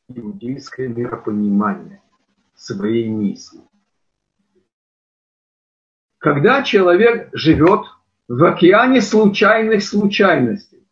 иудейское 0.10 0.90
миропонимание 0.90 2.02
своей 2.54 3.08
миссии. 3.08 3.62
Когда 6.18 6.64
человек 6.64 7.30
живет 7.32 7.86
в 8.28 8.44
океане 8.44 9.00
случайных 9.00 9.82
случайностей, 9.82 10.86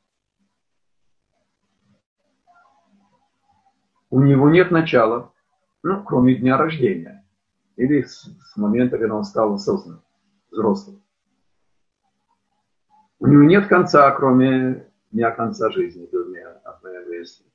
у 4.09 4.21
него 4.21 4.49
нет 4.49 4.71
начала, 4.71 5.33
ну, 5.81 6.01
кроме 6.01 6.35
дня 6.35 6.55
рождения, 6.55 7.25
или 7.75 8.03
с, 8.03 8.29
момента, 8.55 8.97
когда 8.97 9.15
он 9.15 9.25
стал 9.25 9.55
осознанным, 9.55 10.01
взрослым. 10.53 11.03
У 13.19 13.27
него 13.27 13.43
нет 13.43 13.67
конца, 13.67 14.09
кроме 14.11 14.89
дня 15.11 15.31
конца 15.31 15.71
жизни, 15.71 16.05
дня 16.05 16.49
одной 16.63 17.05
версии. 17.05 17.45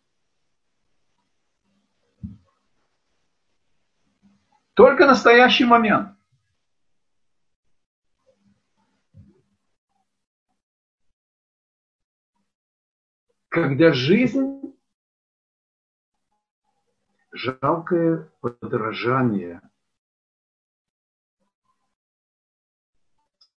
Только 4.74 5.07
настоящий 5.07 5.64
момент. 5.64 6.16
Когда 13.49 13.92
жизнь 13.92 14.78
жалкое 17.32 18.30
подражание 18.40 19.68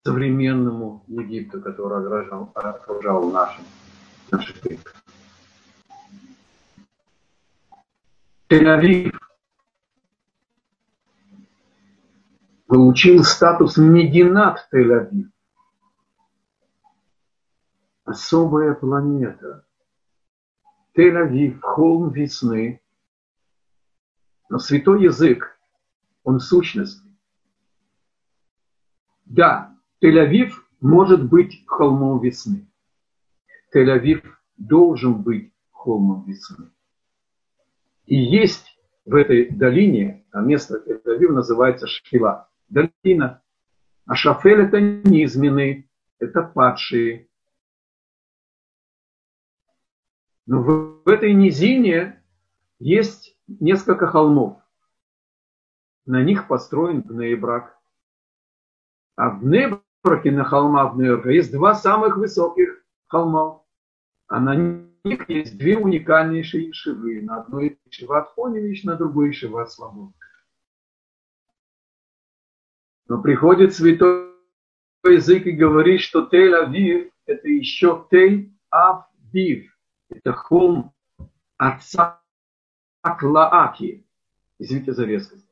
современному 0.03 1.05
Египту, 1.07 1.61
который 1.61 1.98
окружал, 1.98 2.51
окружал 2.55 3.30
нашим, 3.30 3.64
наших 4.30 4.61
предков. 4.61 4.94
Тель-Авив 8.48 9.16
получил 12.66 13.22
статус 13.24 13.76
Мединат 13.76 14.68
Тель-Авив. 14.72 15.30
Особая 18.05 18.74
планета. 18.74 19.64
Тель-Авив, 20.96 21.61
холм 21.61 22.11
весны. 22.11 22.80
Но 24.48 24.59
святой 24.59 25.05
язык, 25.05 25.57
он 26.24 26.40
сущностный. 26.40 27.16
Да, 29.26 29.70
Тель-Авив 30.03 30.55
может 30.80 31.28
быть 31.28 31.64
холмом 31.66 32.20
весны. 32.20 32.66
Тель-Авив 33.74 34.24
должен 34.57 35.22
быть 35.22 35.53
холмом 35.70 36.24
весны. 36.26 36.70
И 38.07 38.16
есть 38.16 38.78
в 39.05 39.14
этой 39.14 39.51
долине, 39.51 40.26
а 40.32 40.40
место 40.40 40.82
Тель-Авив 40.86 41.32
называется 41.32 41.86
Шхила 41.86 42.51
долина. 42.68 43.42
А 44.07 44.14
Шафель 44.14 44.62
это 44.62 44.80
низменные, 44.80 45.88
это 46.18 46.42
падшие. 46.42 47.28
Но 50.46 50.62
в, 50.62 51.09
этой 51.09 51.32
низине 51.32 52.24
есть 52.78 53.36
несколько 53.46 54.07
холмов. 54.07 54.61
На 56.07 56.24
них 56.24 56.48
построен 56.48 57.03
Бнейбрак. 57.03 57.78
А 59.14 59.30
в 59.30 59.44
Бнейбраке 60.03 60.30
на 60.30 60.44
холмах 60.44 60.94
Бнейбрака 60.94 61.30
есть 61.30 61.53
два 61.53 61.74
самых 61.74 62.16
высоких 62.16 62.82
холма. 63.07 63.62
А 64.28 64.40
на 64.40 64.55
них 65.05 65.28
есть 65.28 65.59
две 65.59 65.76
уникальнейшие 65.76 66.72
шивы. 66.72 67.20
На 67.22 67.42
одной 67.42 67.78
Шиват 67.90 68.30
Хоневич, 68.34 68.84
на 68.84 68.96
другой 68.96 69.32
Шиват 69.32 69.70
Свободка. 69.70 70.26
Но 73.09 73.20
приходит 73.20 73.74
святой 73.74 74.30
язык 75.05 75.46
и 75.46 75.53
говорит, 75.53 76.01
что 76.01 76.28
Тель-Авив– 76.32 77.11
это 77.26 77.48
еще 77.48 78.07
Тель-Авив. 78.11 79.66
Это 80.09 80.32
холм 80.32 80.94
отца 81.57 82.22
Аклааки. 83.03 84.07
Извините 84.59 84.92
за 84.92 85.05
резкость. 85.05 85.46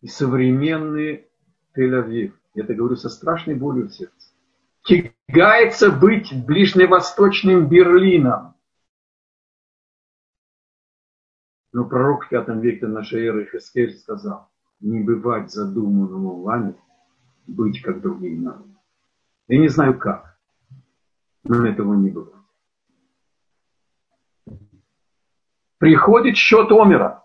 И 0.00 0.06
современный 0.06 1.29
Тель-Авив, 1.76 2.32
я 2.54 2.64
это 2.64 2.74
говорю 2.74 2.96
со 2.96 3.08
страшной 3.08 3.54
болью 3.54 3.88
в 3.88 3.92
сердце, 3.92 4.32
тягается 4.84 5.90
быть 5.90 6.32
ближневосточным 6.46 7.68
Берлином. 7.68 8.54
Но 11.72 11.84
пророк 11.84 12.26
в 12.26 12.28
пятом 12.28 12.60
веке 12.60 12.86
нашей 12.86 13.24
эры 13.26 13.48
Хескель 13.50 13.96
сказал, 13.96 14.50
не 14.80 15.00
бывать 15.00 15.52
задуманному 15.52 16.42
вами 16.42 16.74
быть 17.46 17.80
как 17.82 18.00
другие 18.00 18.40
народы. 18.40 18.74
Я 19.48 19.58
не 19.58 19.68
знаю 19.68 19.98
как, 19.98 20.38
но 21.44 21.66
этого 21.66 21.94
не 21.94 22.10
бывает. 22.10 22.36
Приходит 25.78 26.36
счет 26.36 26.70
Омера. 26.72 27.24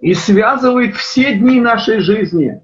И 0.00 0.14
связывает 0.14 0.96
все 0.96 1.34
дни 1.34 1.60
нашей 1.60 2.00
жизни 2.00 2.62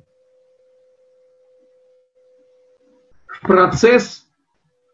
в 3.27 3.41
процесс 3.41 4.27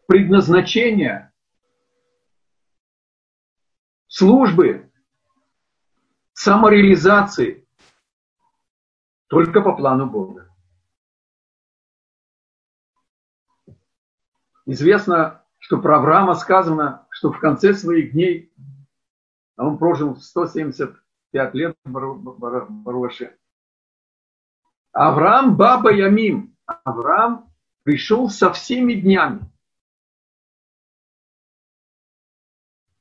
предназначения– 0.07 1.31
службы, 4.11 4.91
самореализации 6.33 7.65
только 9.27 9.61
по 9.61 9.73
плану 9.73 10.09
Бога. 10.09 10.53
Известно, 14.65 15.45
что 15.59 15.81
про 15.81 15.97
Авраама 15.97 16.35
сказано, 16.35 17.07
что 17.09 17.31
в 17.31 17.39
конце 17.39 17.73
своих 17.73 18.11
дней, 18.11 18.53
а 19.55 19.65
он 19.65 19.77
прожил 19.77 20.17
175 21.31 21.53
лет 21.55 21.77
в 21.83 22.69
Баруаше, 22.83 23.37
Авраам 24.91 25.55
Баба 25.55 25.91
Ямим, 25.93 26.55
Авраам 26.65 27.49
пришел 27.83 28.29
со 28.29 28.51
всеми 28.51 28.93
днями. 28.93 29.49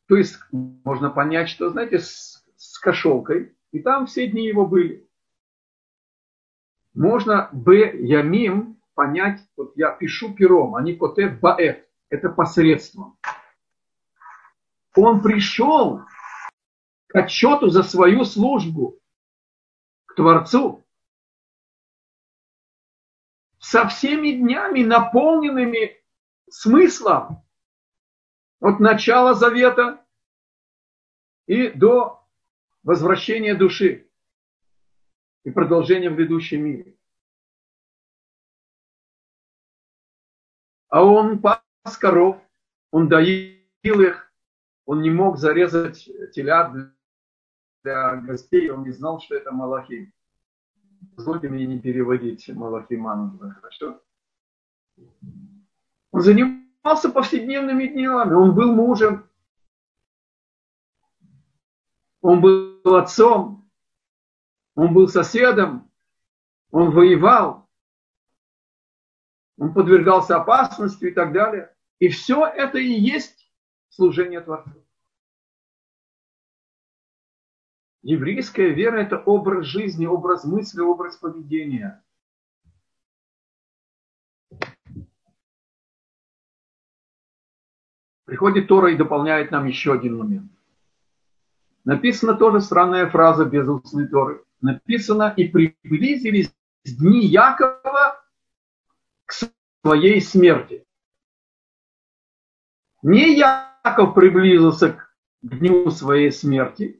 То 0.06 0.16
есть 0.16 0.38
можно 0.52 1.10
понять, 1.10 1.48
что, 1.48 1.70
знаете, 1.70 1.98
с, 1.98 2.44
с 2.56 2.78
кошелкой, 2.78 3.56
и 3.72 3.80
там 3.80 4.06
все 4.06 4.26
дни 4.28 4.46
его 4.46 4.66
были. 4.66 5.08
можно 6.94 7.48
Б 7.52 7.96
Ямим 7.96 8.80
понять, 8.94 9.40
вот 9.56 9.76
я 9.76 9.92
пишу 9.92 10.34
пером, 10.34 10.74
а 10.74 10.82
не 10.82 10.94
Котев 10.96 11.38
Баэт. 11.40 11.88
Это 12.08 12.28
посредством. 12.28 13.18
Он 14.96 15.22
пришел 15.22 16.02
к 17.10 17.16
отчету 17.16 17.70
за 17.70 17.82
свою 17.82 18.24
службу 18.24 19.00
к 20.06 20.14
Творцу 20.14 20.86
со 23.58 23.88
всеми 23.88 24.30
днями, 24.30 24.84
наполненными 24.84 26.00
смыслом 26.48 27.44
от 28.60 28.78
начала 28.78 29.34
завета 29.34 30.06
и 31.46 31.68
до 31.70 32.24
возвращения 32.84 33.56
души 33.56 34.08
и 35.42 35.50
продолжения 35.50 36.10
в 36.10 36.14
грядущем 36.14 36.64
мире. 36.64 36.96
А 40.88 41.02
он 41.02 41.40
пас 41.40 41.96
коров, 41.98 42.40
он 42.92 43.08
доил 43.08 44.00
их, 44.00 44.32
он 44.84 45.02
не 45.02 45.10
мог 45.10 45.38
зарезать 45.38 46.04
телят 46.32 46.72
для 47.82 48.16
гостей, 48.16 48.70
он 48.70 48.84
не 48.84 48.90
знал, 48.90 49.20
что 49.20 49.34
это 49.34 49.52
Малахим. 49.52 50.12
Позвольте 51.16 51.48
мне 51.48 51.66
не 51.66 51.78
переводить 51.78 52.48
Малахиман, 52.48 53.38
хорошо? 53.38 54.00
Он 56.12 56.20
занимался 56.20 57.10
повседневными 57.10 57.86
делами, 57.86 58.34
он 58.34 58.54
был 58.54 58.74
мужем, 58.74 59.28
он 62.20 62.40
был 62.40 62.96
отцом, 62.96 63.70
он 64.74 64.92
был 64.92 65.08
соседом, 65.08 65.90
он 66.70 66.90
воевал, 66.90 67.68
он 69.58 69.72
подвергался 69.72 70.36
опасности 70.36 71.06
и 71.06 71.10
так 71.12 71.32
далее. 71.32 71.74
И 71.98 72.08
все 72.08 72.46
это 72.46 72.78
и 72.78 72.92
есть 72.92 73.52
служение 73.90 74.40
Творцу. 74.40 74.84
Еврейская 78.02 78.70
вера– 78.70 78.96
это 79.02 79.18
образ 79.18 79.66
жизни, 79.66 80.06
образ 80.06 80.44
мысли, 80.44 80.80
образ 80.80 81.16
поведения. 81.16 82.02
Приходит 88.24 88.68
Тора 88.68 88.92
и 88.92 88.96
дополняет 88.96 89.50
нам 89.50 89.66
еще 89.66 89.92
один 89.92 90.18
момент. 90.18 90.50
Написана 91.84 92.34
тоже 92.34 92.60
странная 92.60 93.10
фраза 93.10 93.44
без 93.44 93.68
устной 93.68 94.08
Торы. 94.08 94.44
Написано, 94.60 95.34
и 95.36 95.48
приблизились 95.48 96.54
дни 96.84 97.26
Якова 97.26 98.24
к 99.26 99.32
своей 99.82 100.20
смерти. 100.20 100.86
Не 103.02 103.36
Яков 103.36 104.14
приблизился 104.14 104.92
к 104.92 105.14
дню 105.42 105.90
своей 105.90 106.30
смерти, 106.30 106.99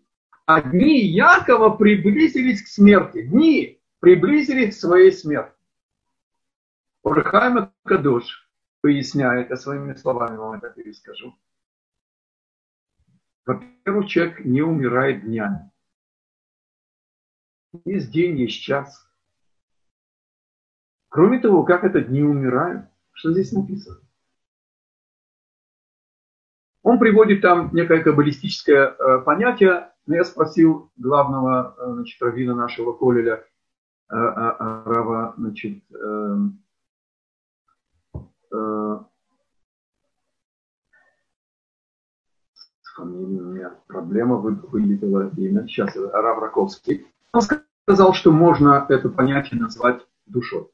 а 0.53 0.61
дни 0.62 1.05
Якова 1.05 1.70
приблизились 1.70 2.62
к 2.62 2.66
смерти. 2.66 3.22
Дни 3.22 3.80
приблизились 4.01 4.76
к 4.76 4.80
своей 4.80 5.12
смерти. 5.12 5.55
Урхайма 7.05 7.72
Кадош 7.84 8.51
поясняет, 8.80 9.51
я 9.51 9.57
своими 9.57 9.94
словами 9.94 10.36
вам 10.36 10.55
это 10.55 10.70
перескажу. 10.70 11.38
Во-первых, 13.46 14.09
человек 14.09 14.44
не 14.44 14.62
умирает 14.62 15.24
днями. 15.24 15.70
Есть 17.84 18.11
день, 18.11 18.36
есть 18.40 18.61
час. 18.61 19.09
Кроме 21.11 21.38
того, 21.38 21.62
как 21.62 21.84
это 21.84 22.01
дни 22.01 22.22
умирают, 22.22 22.90
что 23.12 23.32
здесь 23.32 23.53
написано? 23.53 24.01
Он 26.82 26.98
приводит 26.98 27.40
там 27.40 27.72
некое 27.72 28.03
каббалистическое 28.03 28.88
э, 28.88 29.20
понятие, 29.20 29.89
но 30.11 30.16
я 30.16 30.24
спросил 30.24 30.90
главного 30.96 31.76
э, 31.78 31.92
значит, 31.92 32.20
раввина 32.20 32.52
нашего 32.52 32.92
Колеля, 32.92 33.46
э, 34.11 34.16
э, 34.16 34.82
Рава, 34.84 35.34
значит, 35.38 35.84
фамилия, 42.96 43.40
у 43.40 43.52
меня 43.52 43.70
проблема 43.86 44.38
вылетела 44.38 45.30
имя, 45.36 45.68
сейчас 45.68 45.94
Рав 45.94 46.40
Раковский. 46.40 47.06
Он 47.32 47.42
сказал, 47.42 48.12
что 48.12 48.32
можно 48.32 48.84
это 48.88 49.11
понятие 49.11 49.61
назвать 49.61 50.04
душой. 50.26 50.68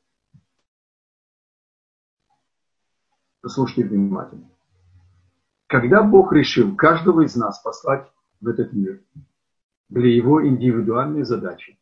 Послушайте 3.43 3.85
внимательно. 3.87 4.49
Когда 5.67 6.03
Бог 6.03 6.33
решил 6.33 6.75
каждого 6.75 7.21
из 7.21 7.37
нас 7.37 7.61
послать 7.61 8.11
в 8.41 8.49
этот 8.49 8.73
мир 8.73 9.03
для 9.89 10.09
его 10.09 10.47
индивидуальной 10.47 11.23
задачи, 11.23 11.79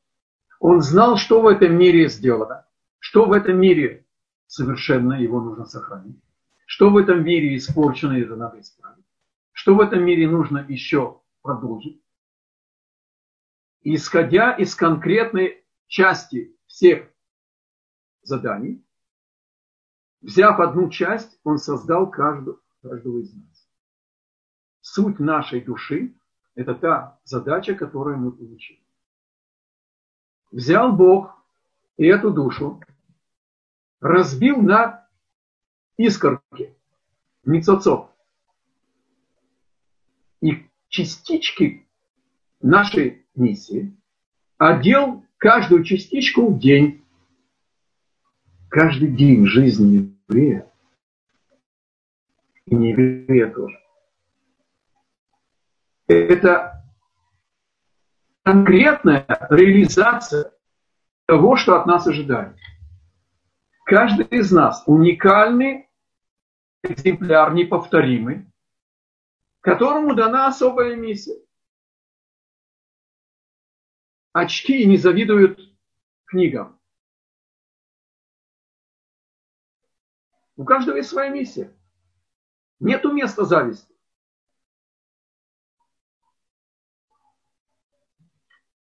Он 0.61 0.80
знал, 0.80 1.16
что 1.16 1.40
в 1.40 1.46
этом 1.46 1.76
мире 1.76 2.09
сделано, 2.09 2.66
что 2.98 3.26
в 3.26 3.32
этом 3.32 3.59
мире 3.59 4.07
совершенно 4.46 5.14
его 5.14 5.40
нужно 5.40 5.64
сохранить, 5.64 6.20
что 6.66 6.90
в 6.90 6.96
этом 6.96 7.24
мире 7.24 7.57
испорчено, 7.57 8.12
это 8.12 8.36
надо 8.36 8.61
исправить, 8.61 9.05
что 9.52 9.74
в 9.74 9.80
этом 9.80 10.05
мире 10.05 10.28
нужно 10.28 10.64
еще 10.68 11.20
продолжить. 11.42 12.00
исходя 13.86 14.52
из 14.52 14.74
конкретной 14.74 15.62
части 15.86 16.57
всех 16.66 17.11
заданий, 18.22 18.82
взяв 20.22 20.59
одну 20.59 20.88
часть, 20.88 21.38
он 21.44 21.59
создал 21.59 22.11
каждого, 22.11 22.59
каждого 22.80 23.18
из 23.18 23.34
нас. 23.34 23.68
Суть 24.80 25.18
нашей 25.18 25.61
души– 25.61 26.14
это 26.55 26.74
та 26.74 27.18
задача, 27.24 27.74
которую 27.74 28.18
мы 28.18 28.32
получили. 28.32 28.80
Взял 30.50 30.92
Бог 30.92 31.44
и 31.96 32.07
эту 32.07 32.30
душу, 32.30 32.80
разбил 34.00 34.62
на 34.62 35.09
искорки, 35.96 36.74
мицоцов. 37.44 38.11
И 40.40 40.68
частички 40.88 41.86
нашей 42.61 43.26
миссии 43.34 43.96
одел 44.59 45.24
каждую 45.38 45.84
частичку 45.84 46.48
в 46.48 46.59
день. 46.59 47.05
Каждый 48.68 49.09
день 49.09 49.46
жизни 49.46 50.18
еврея 50.28 50.70
и 52.66 52.74
не 52.74 52.90
еврея 52.90 53.50
тоже. 53.50 53.84
Это 56.07 56.84
конкретная 58.42 59.26
реализация 59.50 60.52
того, 61.26 61.57
что 61.57 61.80
от 61.80 61.86
нас 61.86 62.07
ожидают. 62.07 62.59
Каждый 63.84 64.26
из 64.26 64.52
нас 64.52 64.82
уникальный 64.86 65.88
экземпляр, 66.82 67.55
неповторимый, 67.55 68.50
которому 69.61 70.14
дана 70.14 70.46
особая 70.46 70.94
миссия. 70.94 71.40
Очки 74.32 74.84
не 74.84 74.98
завидуют 74.98 75.59
книгам. 76.26 76.78
У 80.57 80.64
каждого 80.64 80.96
есть 80.96 81.09
своя 81.09 81.30
миссия. 81.30 81.74
Нету 82.80 83.12
места 83.12 83.44
зависти. 83.44 83.93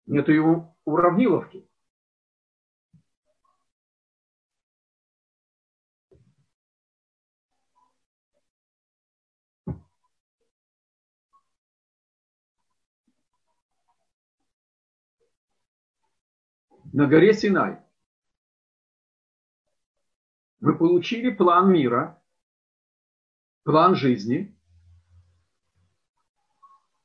Нету 0.07 0.31
его 0.31 0.75
уравниловки. 0.85 1.67
на 16.97 17.05
горе 17.05 17.31
Синай. 17.33 17.77
Вы 20.59 20.75
получили 20.75 21.29
план 21.29 21.71
мира, 21.71 22.19
план 23.63 23.95
жизни. 23.95 24.57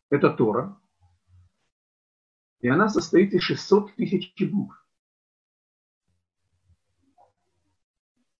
Это 0.08 0.30
Тора. 0.30 0.81
И 2.62 2.68
она 2.68 2.88
состоит 2.88 3.34
из 3.34 3.42
600 3.42 3.96
тысяч 3.96 4.32
букв. 4.40 4.78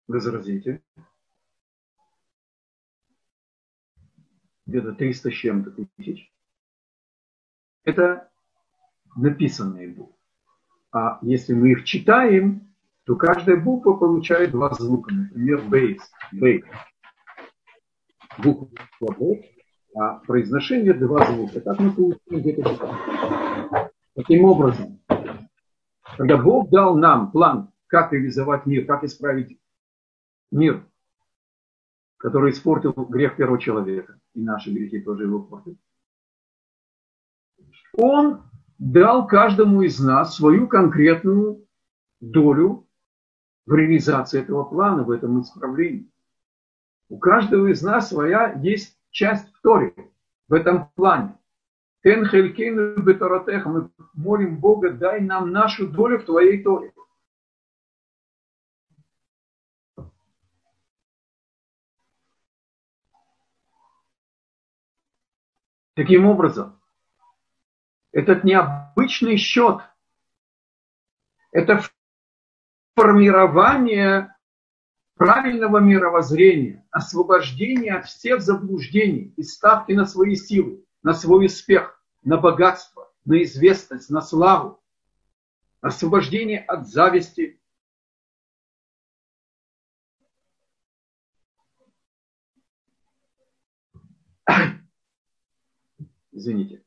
Возразите. 0.06 0.82
Где-то 4.66 4.92
300 4.92 5.30
с 5.30 5.34
чем-то 5.34 5.86
тысяч. 5.96 6.32
Это 7.82 8.30
написанные 9.16 9.88
буквы. 9.88 10.16
А 10.92 11.18
если 11.22 11.52
мы 11.54 11.72
их 11.72 11.84
читаем, 11.84 12.72
то 13.04 13.16
каждая 13.16 13.56
буква 13.56 13.94
получает 13.94 14.52
два 14.52 14.72
звука. 14.74 15.12
Например, 15.12 15.62
бейс, 15.62 16.00
бейс. 16.30 16.64
Буква 18.38 18.68
бейс, 19.18 19.44
а 19.96 20.18
произношение 20.20 20.94
два 20.94 21.26
звука. 21.26 21.60
Так 21.60 21.80
мы 21.80 21.92
получим 21.92 22.40
где-то 22.40 22.62
Таким 24.14 24.44
образом, 24.44 25.00
когда 26.16 26.36
Бог 26.36 26.68
дал 26.70 26.96
нам 26.96 27.30
план, 27.30 27.72
как 27.86 28.12
реализовать 28.12 28.66
мир, 28.66 28.86
как 28.86 29.04
исправить 29.04 29.58
мир, 30.50 30.86
который 32.18 32.52
испортил 32.52 32.92
грех 32.92 33.36
первого 33.36 33.58
человека, 33.58 34.18
и 34.34 34.40
наши 34.40 34.70
грехи 34.70 35.00
тоже 35.00 35.24
его 35.24 35.42
портят, 35.42 35.76
Он 37.96 38.42
дал 38.78 39.26
каждому 39.26 39.82
из 39.82 39.98
нас 39.98 40.36
свою 40.36 40.66
конкретную 40.68 41.66
долю 42.20 42.86
в 43.64 43.74
реализации 43.74 44.40
этого 44.40 44.64
плана, 44.64 45.04
в 45.04 45.10
этом 45.10 45.40
исправлении. 45.40 46.10
У 47.08 47.18
каждого 47.18 47.68
из 47.68 47.82
нас 47.82 48.08
своя 48.08 48.52
есть 48.54 48.98
часть 49.10 49.52
в 49.52 49.60
Торе, 49.62 49.94
в 50.48 50.54
этом 50.54 50.90
плане. 50.94 51.38
Кен 52.02 52.26
хелькейну 52.26 53.00
бетаратеха. 53.00 53.68
Мы 53.68 53.90
молим 54.14 54.58
Бога, 54.58 54.90
дай 54.90 55.20
нам 55.20 55.52
нашу 55.52 55.86
долю 55.86 56.18
в 56.18 56.24
Твоей 56.24 56.62
Торе. 56.62 56.92
Таким 65.94 66.26
образом, 66.26 66.80
этот 68.12 68.44
необычный 68.44 69.36
счет, 69.36 69.82
это 71.52 71.82
формирование 72.96 74.34
правильного 75.16 75.78
мировоззрения, 75.78 76.84
освобождение 76.90 77.94
от 77.94 78.06
всех 78.06 78.40
заблуждений 78.40 79.34
и 79.36 79.42
ставки 79.42 79.92
на 79.92 80.06
свои 80.06 80.34
силы 80.34 80.82
на 81.02 81.12
свой 81.14 81.46
успех, 81.46 82.02
на 82.22 82.36
богатство, 82.36 83.12
на 83.24 83.42
известность, 83.42 84.10
на 84.10 84.20
славу, 84.20 84.82
освобождение 85.80 86.60
от 86.60 86.86
зависти. 86.88 87.60
Извините. 96.32 96.84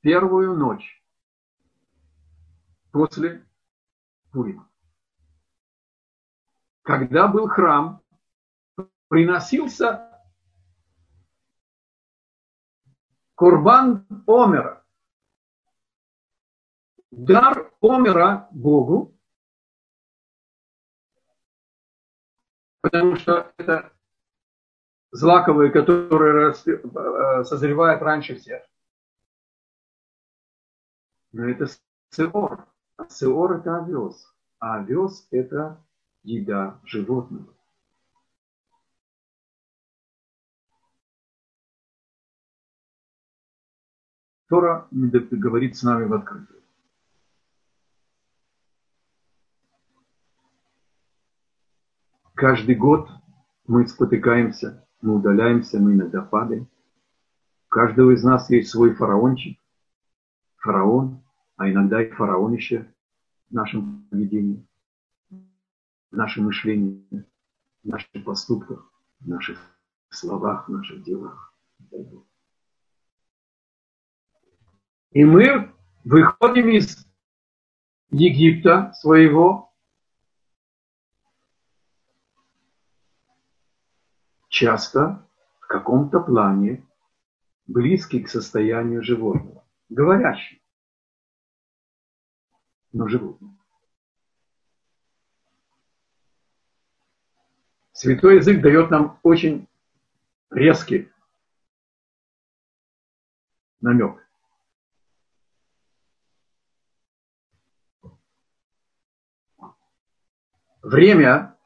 Первую 0.00 0.54
ночь 0.54 1.02
после 2.92 3.46
Пурима, 4.30 4.70
когда 6.82 7.26
был 7.26 7.48
храм, 7.48 8.02
приносился 9.08 10.15
Курбан 13.36 14.06
Омера. 14.26 14.82
Дар 17.10 17.70
Омера 17.82 18.48
Богу, 18.50 19.14
потому 22.80 23.16
что 23.16 23.52
это 23.58 23.92
злаковые, 25.12 25.70
которые 25.70 26.52
э, 26.52 27.44
созревают 27.44 28.02
раньше 28.02 28.36
всех. 28.36 28.62
Но 31.32 31.48
это 31.48 31.66
сеор. 32.10 32.66
А 32.96 33.08
сеор 33.10 33.58
это 33.58 33.76
овес. 33.76 34.34
А 34.58 34.76
овес 34.76 35.28
это 35.30 35.84
еда 36.22 36.80
животного. 36.84 37.54
Тора 44.48 44.86
говорит 44.90 45.76
с 45.76 45.82
нами 45.82 46.04
в 46.04 46.12
открытую. 46.14 46.62
Каждый 52.34 52.74
год 52.74 53.08
мы 53.66 53.86
спотыкаемся, 53.88 54.86
мы 55.00 55.16
удаляемся, 55.16 55.80
мы 55.80 55.94
иногда 55.94 56.22
падаем. 56.22 56.68
У 57.66 57.68
каждого 57.68 58.12
из 58.12 58.22
нас 58.22 58.48
есть 58.50 58.70
свой 58.70 58.94
фараончик, 58.94 59.58
фараон, 60.58 61.22
а 61.56 61.70
иногда 61.70 62.02
и 62.02 62.10
фараонище 62.10 62.92
в 63.50 63.54
нашем 63.54 64.06
поведении, 64.10 64.64
в 65.30 66.16
нашем 66.16 66.44
мышлении, 66.44 67.02
в 67.82 67.88
наших 67.88 68.24
поступках, 68.24 68.92
в 69.20 69.28
наших 69.28 69.58
словах, 70.10 70.68
в 70.68 70.72
наших 70.72 71.02
делах. 71.02 71.54
И 75.16 75.24
мы 75.24 75.72
выходим 76.04 76.68
из 76.68 77.08
Египта 78.10 78.92
своего, 79.00 79.74
часто 84.50 85.26
в 85.60 85.68
каком-то 85.68 86.20
плане 86.20 86.86
близкий 87.66 88.22
к 88.22 88.28
состоянию 88.28 89.02
животного, 89.02 89.66
говорящий, 89.88 90.62
но 92.92 93.08
животного. 93.08 93.56
Святой 97.92 98.36
язык 98.36 98.60
дает 98.60 98.90
нам 98.90 99.18
очень 99.22 99.66
резкий 100.50 101.10
намек. 103.80 104.25
Время 110.86 111.56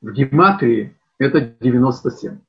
в 0.00 0.12
гематрии 0.12 0.96
это 1.18 1.40
97. 1.40 2.40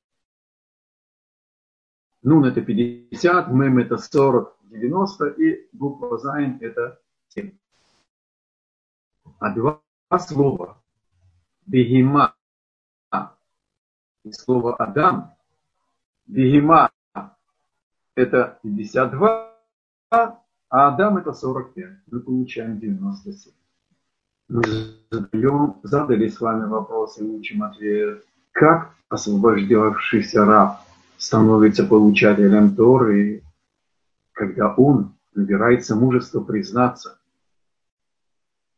Нун 2.22 2.46
это 2.46 2.62
50, 2.62 3.48
мем 3.50 3.80
это 3.80 3.98
40, 3.98 4.58
90 4.64 5.28
и 5.30 5.68
буква 5.72 6.18
Зайн 6.18 6.60
это 6.62 7.02
7. 7.30 7.58
А 9.40 9.54
два 9.54 9.82
слова 10.20 10.82
Бегима 11.66 12.36
и 14.24 14.32
слово 14.32 14.76
Адам 14.76 15.36
Бегима 16.28 16.92
это 18.16 18.60
52, 18.62 20.45
а 20.70 20.88
Адам 20.88 21.18
это 21.18 21.34
45. 21.34 21.86
Мы 22.12 22.20
получаем 22.20 22.80
97. 22.80 23.54
Мы 24.48 24.62
задаем, 25.10 25.80
задали 25.84 26.28
с 26.28 26.40
вами 26.40 26.66
вопрос 26.66 27.20
и 27.20 27.24
учим 27.24 27.64
ответ. 27.64 28.24
Как 28.52 28.94
освобождавшийся 29.10 30.46
раб 30.46 30.82
становится 31.18 31.86
получателем 31.86 32.76
Торы, 32.76 33.44
когда 34.34 34.74
он 34.76 35.16
набирается 35.34 35.96
мужества 35.96 36.42
признаться, 36.42 37.20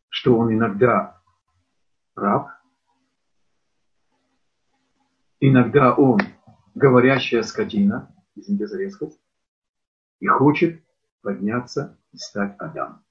что 0.10 0.38
он 0.38 0.54
иногда 0.54 1.22
раб, 2.16 2.50
иногда 5.40 5.94
он 5.94 6.20
говорящая 6.76 7.44
скотина, 7.44 8.14
извините 8.36 8.68
за 8.68 8.78
резкость, 8.78 9.20
и 10.20 10.28
хочет 10.28 10.82
подняться 11.28 12.00
и 12.14 12.18
стать 12.18 12.56
Адам. 12.58 13.04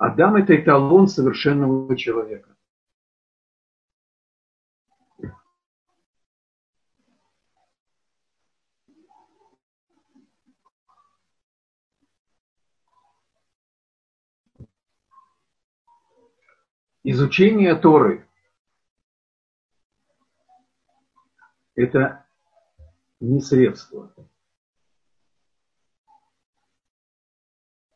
Адам– 0.00 0.34
это 0.34 0.60
эталон 0.60 1.06
совершенного 1.06 1.96
человека. 1.96 2.56
Изучение 17.04 17.76
Торы– 17.76 18.28
это 21.76 22.22
не 23.22 23.40
средство. 23.40 24.12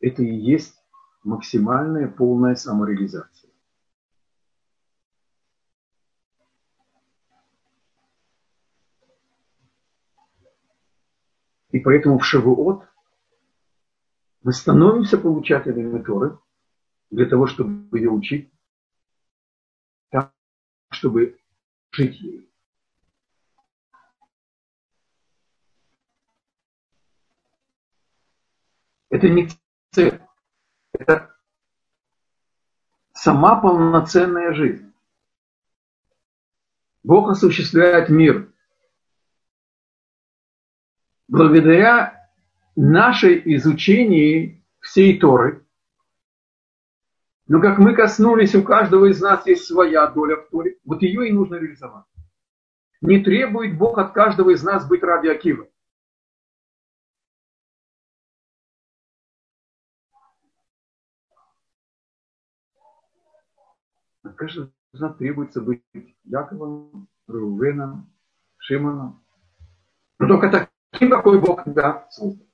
Это 0.00 0.22
и 0.22 0.32
есть 0.32 0.80
максимальная 1.24 2.08
полная 2.08 2.54
самореализация. 2.54 3.50
И 11.72 11.80
поэтому 11.80 12.18
в 12.18 12.24
Шавуот 12.24 12.86
мы 14.42 14.52
становимся 14.52 15.18
получателями 15.18 16.02
Торы 16.02 16.38
для 17.10 17.26
того, 17.26 17.48
чтобы 17.48 17.98
ее 17.98 18.10
учить, 18.10 18.52
так, 20.10 20.32
чтобы 20.90 21.38
жить 21.90 22.20
ей. 22.20 22.45
Это 29.10 29.28
не 29.28 29.48
цель. 29.92 30.20
Это 30.92 31.34
сама 33.12 33.60
полноценная 33.60 34.52
жизнь. 34.54 34.92
Бог 37.02 37.30
осуществляет 37.30 38.08
мир 38.08 38.52
благодаря 41.28 42.30
нашей 42.74 43.40
изучении 43.56 44.64
всей 44.80 45.18
Торы. 45.18 45.64
Но 47.48 47.60
как 47.60 47.78
мы 47.78 47.94
коснулись, 47.94 48.54
у 48.54 48.62
каждого 48.62 49.06
из 49.06 49.20
нас 49.20 49.46
есть 49.46 49.66
своя 49.66 50.08
доля 50.08 50.36
в 50.36 50.48
Торе. 50.48 50.78
Вот 50.84 51.02
ее 51.02 51.28
и 51.28 51.32
нужно 51.32 51.56
реализовать. 51.56 52.04
Не 53.00 53.22
требует 53.22 53.78
Бог 53.78 53.98
от 53.98 54.12
каждого 54.12 54.50
из 54.50 54.62
нас 54.64 54.86
быть 54.86 55.02
ради 55.02 55.28
Нас 64.92 65.16
требуется 65.16 65.60
быть 65.60 65.82
Яковом, 66.24 67.08
Рувеном, 67.26 68.10
Шимоном. 68.58 69.22
Но 70.18 70.28
только 70.28 70.68
таким, 70.92 71.10
какой 71.10 71.40
Бог 71.40 71.64
тебя 71.64 72.06
создал. 72.10 72.46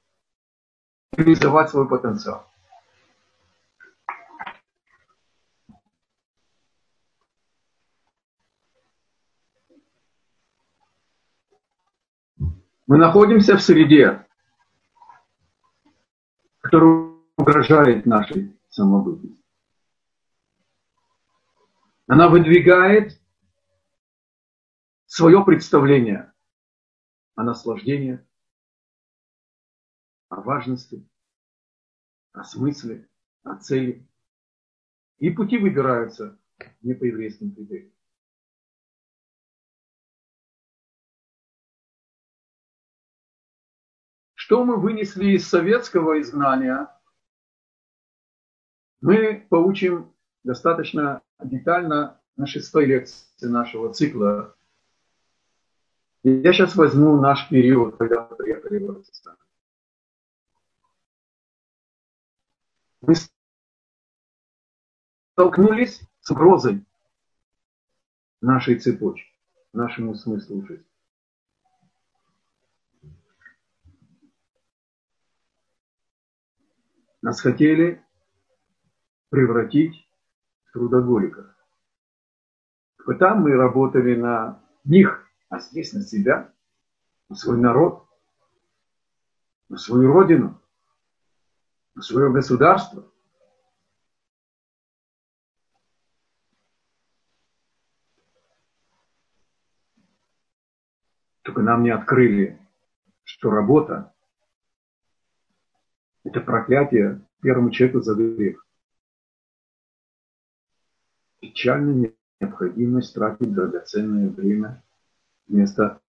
Реализовать 1.13 1.71
свой 1.71 1.89
потенциал. 1.89 2.47
Мы 12.87 12.99
находимся 12.99 13.57
в 13.57 13.63
среде, 13.63 14.27
которая 16.61 17.13
угрожает 17.37 18.05
нашей 18.07 18.55
самобытности. 18.69 19.42
Она 22.07 22.29
выдвигает 22.29 23.21
свое 25.07 25.45
представление 25.45 26.33
о 27.35 27.45
наслаждении, 27.45 28.27
о 30.29 30.41
важности, 30.41 31.09
о 32.33 32.45
смысле, 32.45 33.09
о 33.45 33.57
цели. 33.57 34.09
И 35.19 35.31
пути 35.31 35.59
выбираются 35.59 36.41
не 36.81 36.95
по 36.95 37.05
еврейским 37.05 37.55
критериям. 37.55 37.93
Что 44.35 44.65
мы 44.65 44.77
вынесли 44.77 45.37
из 45.37 45.49
советского 45.49 46.21
изгнания, 46.21 46.89
мы 49.01 49.47
получим 49.49 50.12
достаточно 50.45 51.23
детально 51.43 52.21
на 52.37 52.47
шестой 52.47 52.87
лекции 52.87 53.47
нашего 53.47 53.93
цикла. 53.93 54.57
Я 56.23 56.53
сейчас 56.53 56.77
возьму 56.77 57.21
наш 57.21 57.49
период, 57.49 57.97
когда 57.97 58.27
мы 58.29 58.37
приехали 58.37 58.79
в 58.79 58.91
Ростислав. 58.91 59.37
Мы 63.01 63.15
столкнулись 65.33 66.01
с 66.21 66.31
угрозой 66.31 66.85
нашей 68.41 68.79
цепочки, 68.79 69.29
нашему 69.73 70.15
смыслу 70.15 70.65
жизни. 70.67 70.87
Нас 77.23 77.41
хотели 77.41 78.05
превратить 79.31 80.07
трудоголиков. 80.73 81.47
Там 83.19 83.43
мы 83.43 83.53
работали 83.55 84.15
на 84.17 84.63
них, 84.85 85.29
а 85.49 85.59
здесь 85.61 85.93
на 85.93 86.03
себя, 86.03 86.53
на 87.29 87.37
свой 87.37 87.59
народ, 87.59 88.07
на 89.69 89.77
свою 89.77 90.13
родину, 90.13 90.61
на 91.95 92.03
свое 92.03 92.31
государство. 92.31 93.05
Только 101.43 101.61
нам 101.61 101.83
не 101.83 101.91
открыли, 101.91 102.59
что 103.25 103.51
работа– 103.51 104.15
это 106.25 106.41
проклятие 106.41 107.21
первому 107.41 107.71
человеку 107.71 108.01
за 108.01 108.15
грех 108.15 108.65
печальная 111.43 112.13
необходимость 112.41 113.15
тратить 113.15 113.53
драгоценное 113.53 114.31
время 114.31 114.83
вместо 115.49 116.01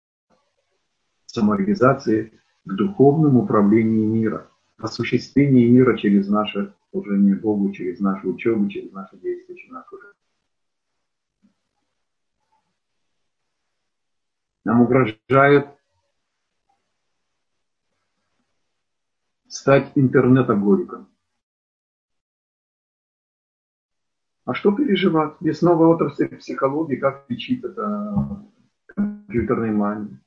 самореализации 1.26 2.40
к 2.64 2.74
духовному 2.74 3.44
управлению 3.44 4.08
мира, 4.08 4.52
осуществлению 4.78 5.72
мира 5.74 5.98
через 5.98 6.30
наше 6.30 6.76
служение 6.92 7.36
Богу, 7.36 7.72
через 7.72 8.00
нашу 8.00 8.36
учебу, 8.36 8.70
через 8.70 8.92
наши 8.92 9.18
действия, 9.18 9.56
через 9.56 9.72
нашу 9.72 10.00
жизнь. 10.00 10.14
Нам 14.64 14.82
угрожает 14.82 15.68
стать 19.48 19.92
интернет-агориком. 19.96 21.13
А 24.46 24.54
что 24.54 24.74
переживать? 24.74 25.36
Есть 25.40 25.62
новая 25.62 25.88
отрасль 25.88 26.28
психологии, 26.38 26.98
как 26.98 27.30
лечить 27.30 27.64
это 27.64 28.46
компьютерной 28.88 29.72
манией. 29.72 30.20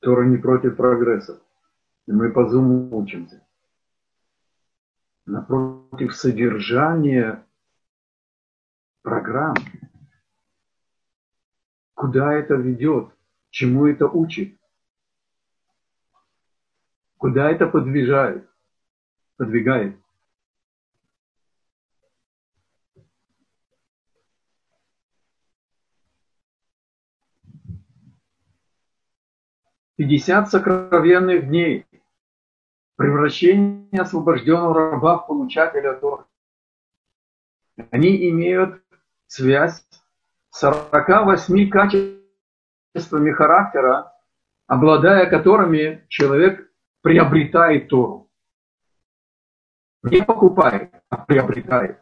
Тора 0.00 0.24
не 0.26 0.36
против 0.36 0.76
прогресса. 0.76 1.42
Мы 2.06 2.30
по 2.30 2.48
Zoom 2.48 2.90
учимся. 2.92 3.44
Напротив 5.24 6.14
содержания 6.14 7.44
программ. 9.02 9.56
Куда 11.94 12.32
это 12.34 12.54
ведет? 12.54 13.08
Чему 13.50 13.86
это 13.86 14.06
учит? 14.06 14.56
Куда 17.18 17.50
это 17.50 17.66
подвижает? 17.66 18.48
Подвигает. 19.36 19.96
Пятьдесят 29.96 30.50
сокровенных 30.50 31.48
дней. 31.48 31.86
Превращение 32.96 34.00
освобожденного 34.00 34.90
раба 34.90 35.18
в 35.18 35.26
получателя 35.26 35.94
Торы. 35.94 36.24
Они 37.90 38.28
имеют 38.28 38.82
связь 39.26 39.86
с 40.50 40.58
48 40.60 41.70
качествами 41.70 43.32
характера, 43.32 44.12
обладая 44.66 45.28
которыми 45.30 46.04
человек 46.08 46.65
приобретает 47.06 47.86
Тору. 47.88 48.28
Не 50.02 50.24
покупает, 50.24 50.92
а 51.08 51.18
приобретает. 51.18 52.00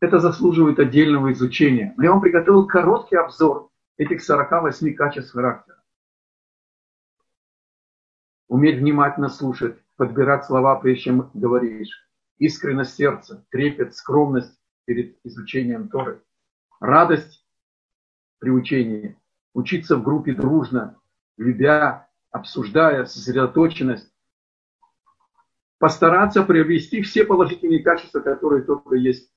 Это 0.00 0.18
заслуживает 0.18 0.80
отдельного 0.80 1.30
изучения. 1.30 1.94
Но 1.96 2.02
я 2.02 2.10
вам 2.10 2.20
приготовил 2.20 2.66
короткий 2.66 3.14
обзор 3.14 3.70
этих 3.96 4.24
48 4.24 4.94
качеств 4.94 5.32
характера. 5.32 5.80
Уметь 8.48 8.80
внимательно 8.80 9.28
слушать, 9.28 9.80
подбирать 9.94 10.46
слова, 10.46 10.74
прежде 10.80 11.04
чем 11.04 11.30
говоришь. 11.32 12.08
Искренность 12.38 12.96
сердца, 12.96 13.46
трепет, 13.50 13.94
скромность 13.94 14.60
перед 14.84 15.16
изучением 15.22 15.88
Торы. 15.88 16.24
Радость 16.80 17.46
при 18.40 18.50
учении, 18.50 19.16
учиться 19.54 19.96
в 19.96 20.02
группе 20.02 20.32
дружно, 20.32 20.98
любя, 21.36 22.08
обсуждая, 22.30 23.04
сосредоточенность. 23.04 24.10
Постараться 25.78 26.42
приобрести 26.42 27.02
все 27.02 27.24
положительные 27.24 27.82
качества, 27.82 28.20
которые 28.20 28.62
только 28.62 28.94
есть. 28.94 29.30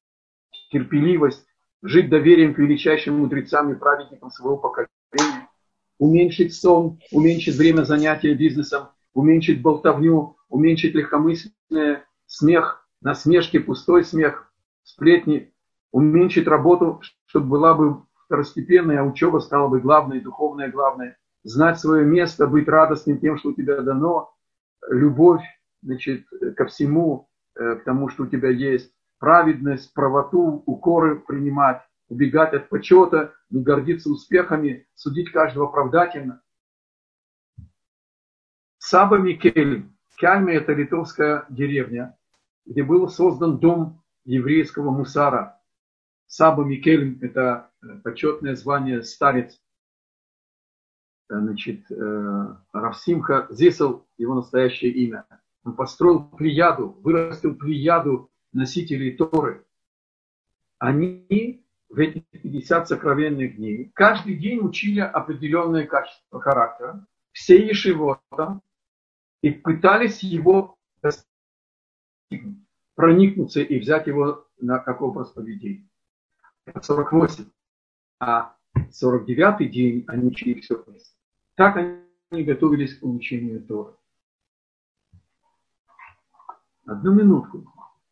Терпеливость, 0.72 1.46
жить 1.82 2.10
доверием 2.10 2.54
к 2.54 2.60
величайшим 2.60 3.20
мудрецам 3.20 3.72
и 3.72 3.76
праведникам 3.76 4.30
своего 4.32 4.58
поколения, 4.58 5.50
уменьшить 5.98 6.54
сон, 6.54 7.00
уменьшить 7.12 7.56
время 7.56 7.84
занятия 7.84 8.34
бизнесом, 8.34 8.90
уменьшить 9.14 9.62
болтовню, 9.62 10.38
уменьшить 10.50 10.94
легкомысленное, 10.94 12.06
смех, 12.26 12.88
насмешки, 13.02 13.60
пустой 13.60 14.04
смех, 14.04 14.52
сплетни, 14.84 15.54
уменьшить 15.92 16.48
работу, 16.48 17.02
чтобы 17.26 17.48
была 17.48 17.74
бы 17.74 18.04
второстепенная, 18.26 19.02
а 19.02 19.06
учеба 19.06 19.40
стала 19.40 19.68
бы 19.68 19.80
главной, 19.80 20.20
духовная 20.20 20.70
главная, 20.70 21.18
знать 21.44 21.80
свое 21.80 22.06
место, 22.06 22.48
быть 22.48 22.68
радостным 22.68 23.20
тем, 23.20 23.38
что 23.38 23.50
у 23.50 23.54
тебя 23.54 23.82
дано, 23.82 24.34
любовь 24.90 25.44
значит, 25.82 26.26
ко 26.58 26.66
всему, 26.66 27.30
э, 27.56 27.76
к 27.76 27.84
тому, 27.84 28.10
что 28.10 28.24
у 28.24 28.28
тебя 28.28 28.50
есть, 28.50 28.92
праведность, 29.20 29.94
правоту, 29.94 30.64
укоры 30.66 31.20
принимать, 31.20 31.82
убегать 32.10 32.54
от 32.54 32.70
почета, 32.70 33.34
не 33.50 33.64
гордиться 33.64 34.10
успехами, 34.10 34.88
судить 34.96 35.32
каждого 35.32 35.68
оправдательно. 35.68 36.42
Саба 38.78 39.18
Микель, 39.18 39.90
Кальме– 40.18 40.54
это 40.56 40.74
литовская 40.74 41.46
деревня, 41.50 42.18
где 42.66 42.84
был 42.84 43.10
создан 43.10 43.58
дом 43.58 44.02
еврейского 44.24 44.92
мусара. 44.92 45.55
Саба 46.28 46.64
Микель– 46.64 47.18
это 47.22 47.72
э, 47.82 48.00
почетное 48.04 48.56
звание 48.56 49.04
старец. 49.04 49.62
Э, 51.30 51.40
значит, 51.40 51.90
э, 51.92 52.56
Равсимха 52.74 53.48
Зисел– 53.50 54.08
его 54.18 54.36
настоящее 54.36 54.92
имя. 54.92 55.26
Он 55.64 55.76
построил 55.76 56.24
плеяду, 56.24 56.90
вырастил 57.02 57.56
плеяду 57.56 58.32
носителей 58.54 59.16
Торы. 59.16 59.66
Они 60.80 61.66
в 61.90 62.00
эти 62.00 62.20
50 62.32 62.88
сокровенных 62.88 63.56
дней 63.56 63.92
каждый 63.94 64.36
день 64.36 64.60
учили 64.62 65.00
определенные 65.00 65.88
качества 65.88 66.42
характера. 66.42 67.06
Все 67.32 67.66
ешивота 67.66 68.62
и 69.42 69.52
пытались 69.52 70.24
его 70.24 70.78
проникнуться 72.96 73.62
и 73.62 73.80
взять 73.80 74.08
его 74.08 74.48
на 74.60 74.80
как 74.80 75.02
образ 75.02 75.32
поведения. 75.32 75.88
Это 76.66 76.82
48. 76.82 77.46
А 78.20 78.56
49 78.92 79.72
день 79.72 80.04
они 80.08 80.28
учили 80.28 80.60
все 80.62 80.82
вместе. 80.84 81.16
Так 81.56 81.78
они 81.78 82.44
готовились 82.44 82.96
к 82.96 83.02
получению 83.02 83.64
Торы. 83.64 83.94
Одну 86.86 87.14
минутку. 87.14 87.66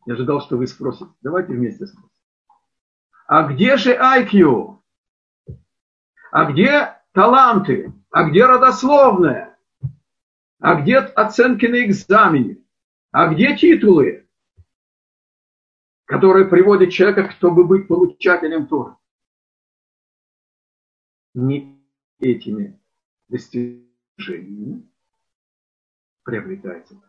Я 0.05 0.13
ожидал, 0.13 0.41
что 0.41 0.57
вы 0.57 0.67
спросите. 0.67 1.11
Давайте 1.21 1.53
вместе 1.53 1.87
спросим. 1.87 2.09
А 3.27 3.43
где 3.47 3.77
же 3.77 3.95
IQ? 3.95 4.79
А 6.31 6.51
где 6.51 6.97
таланты? 7.13 7.93
А 8.11 8.29
где 8.29 8.45
родословное? 8.45 9.57
А 10.59 10.75
где 10.75 10.97
оценки 10.97 11.65
на 11.65 11.85
экзамене? 11.85 12.57
А 13.11 13.27
где 13.27 13.55
титулы, 13.55 14.22
которые 16.05 16.45
приводят 16.45 16.91
человека, 16.91 17.31
чтобы 17.31 17.65
быть 17.65 17.87
получателем 17.87 18.67
Торы? 18.67 18.95
Не 21.33 21.81
этими 22.19 22.79
достижениями 23.27 24.89
приобретается. 26.23 27.01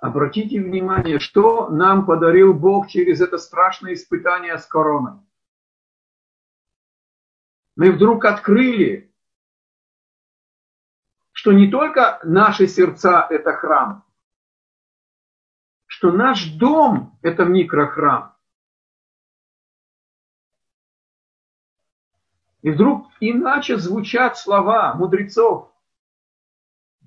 Обратите 0.00 0.60
внимание, 0.60 1.18
что 1.18 1.68
нам 1.68 2.06
подарил 2.06 2.54
Бог 2.54 2.88
через 2.88 3.20
это 3.20 3.36
страшное 3.36 3.92
испытание 3.92 4.56
с 4.56 4.64
короной. 4.64 5.20
Мы 7.76 7.92
вдруг 7.92 8.24
открыли 8.24 9.10
что 11.40 11.52
не 11.52 11.70
только 11.70 12.20
наши 12.22 12.66
сердца– 12.66 13.26
это 13.30 13.54
храм, 13.54 14.04
что 16.00 16.12
наш 16.12 16.46
дом– 16.52 17.18
это 17.22 17.44
микрохрам. 17.44 18.34
И 22.62 22.70
вдруг 22.70 23.08
иначе 23.20 23.76
звучат 23.76 24.38
слова 24.38 24.94
мудрецов, 24.94 25.70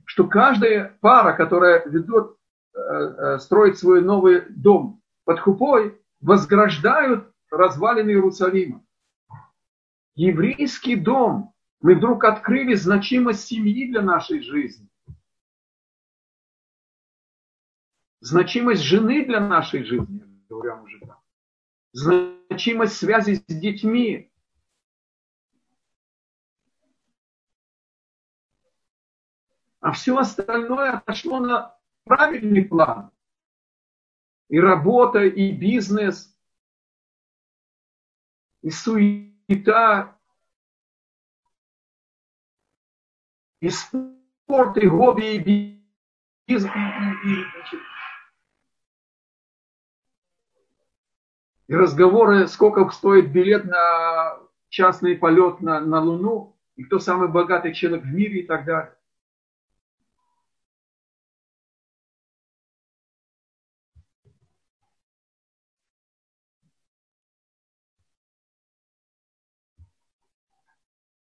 что 0.05 0.27
каждая 0.27 0.95
пара, 1.01 1.33
которая 1.35 1.83
ведет, 1.87 2.37
э, 2.75 2.79
э, 2.79 3.39
строит 3.39 3.79
свой 3.79 4.03
новый 4.03 4.41
дом 4.49 5.01
под 5.25 5.39
хупой, 5.39 5.99
возграждают 6.21 7.33
развалины 7.49 8.11
Иерусалима. 8.11 8.85
Еврейский 10.13 10.97
дом 10.97 11.55
мы 11.81 11.95
вдруг 11.95 12.25
открыли 12.25 12.75
значимость 12.75 13.47
семьи 13.47 13.87
для 13.87 14.03
нашей 14.03 14.43
жизни. 14.43 14.87
Значимость 18.24 18.84
жены 18.84 19.26
для 19.26 19.41
нашей 19.41 19.84
жизни, 19.84 20.24
говоря 20.47 20.78
мужикам. 20.78 21.19
Значимость 21.91 22.95
связи 22.95 23.34
с 23.36 23.43
детьми. 23.47 24.32
А 29.82 29.91
все 29.91 30.17
остальное 30.17 30.93
отошло 30.93 31.41
на 31.41 31.78
правильный 32.05 32.63
план. 32.63 33.11
И 34.47 34.57
работа, 34.57 35.26
и 35.26 35.51
бизнес, 35.51 36.34
и 38.61 38.69
суета, 38.69 40.17
и 43.59 43.69
спорт, 43.69 44.78
и 44.78 44.88
хобби, 44.88 45.36
и 45.36 45.84
бизнес, 46.47 46.71
и, 51.68 51.76
разговоры, 51.76 52.47
сколько 52.47 52.89
стоит 52.89 53.32
билет 53.32 53.66
на 53.66 54.38
частный 54.70 55.16
полет 55.16 55.61
на, 55.61 55.80
на 55.80 56.01
Луну, 56.01 56.57
и 56.76 56.84
кто 56.84 56.99
самый 56.99 57.30
богатый 57.30 57.74
человек 57.74 58.03
в 58.03 58.14
мире 58.14 58.41
и 58.41 58.45
так 58.45 58.66
далее. 58.66 58.95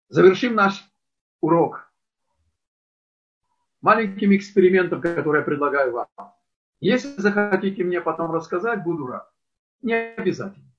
Завершим 0.09 0.55
наш 0.55 0.83
урок 1.39 1.89
маленьким 3.79 4.35
экспериментом, 4.35 5.01
который 5.01 5.39
я 5.39 5.45
предлагаю 5.45 5.93
вам. 5.93 6.07
Если 6.81 7.19
захотите 7.19 7.83
мне 7.83 8.01
потом 8.01 8.31
рассказать, 8.31 8.83
буду 8.83 9.07
рад. 9.07 9.30
Не 9.81 9.93
обязательно. 9.93 10.71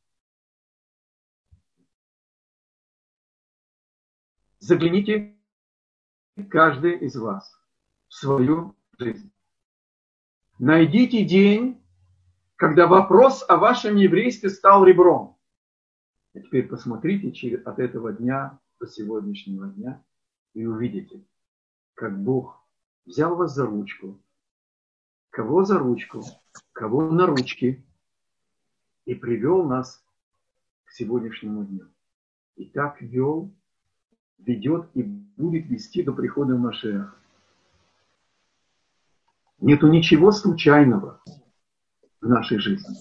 Загляните 4.59 5.37
каждый 6.49 6.99
из 6.99 7.17
вас 7.17 7.53
в 8.09 8.15
свою 8.15 8.77
жизнь. 8.99 9.33
Найдите 10.59 11.25
день, 11.25 11.83
когда 12.55 12.87
вопрос 12.87 13.45
о 13.49 13.57
вашем 13.57 13.97
еврействе 13.97 14.51
стал 14.51 14.85
ребром. 14.85 15.37
И 16.35 16.41
теперь 16.41 16.69
посмотрите 16.69 17.57
от 17.57 17.81
этого 17.81 18.13
дня 18.13 18.61
до 18.79 18.87
сегодняшнего 18.87 19.67
дня 19.67 20.05
и 20.55 20.65
увидите, 20.65 21.27
как 21.95 22.23
Бог 22.23 22.65
взял 23.05 23.35
вас 23.35 23.55
за 23.55 23.67
ручку, 23.67 24.23
кого 25.31 25.65
за 25.65 25.79
ручку, 25.79 26.23
кого 26.73 27.11
на 27.11 27.27
ручки, 27.27 27.85
и 29.05 29.15
привел 29.15 29.65
нас 29.65 30.05
к 30.85 30.93
сегодняшнему 30.93 31.65
дню. 31.65 31.89
И 32.57 32.67
так 32.67 33.01
вел, 33.01 33.51
ведет 34.39 34.89
и 34.95 35.03
будет 35.03 35.67
вести 35.67 36.03
до 36.03 36.13
прихода 36.13 36.57
Машеха. 36.57 37.15
Нету 39.59 39.89
ничего 39.89 40.33
случайного 40.33 41.23
в 42.21 42.29
нашей 42.29 42.59
жизни. 42.59 42.97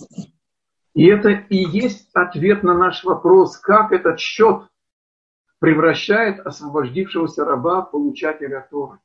И 0.93 1.05
это 1.05 1.29
и 1.29 1.55
есть 1.55 2.09
ответ 2.13 2.63
на 2.63 2.73
наш 2.77 3.03
вопрос, 3.03 3.57
как 3.57 3.91
этот 3.91 4.19
счет 4.19 4.67
превращает 5.59 6.39
освободившегося 6.39 7.45
раба 7.45 7.83
в 7.83 7.91
получателя 7.91 8.67
Торы. 8.69 8.99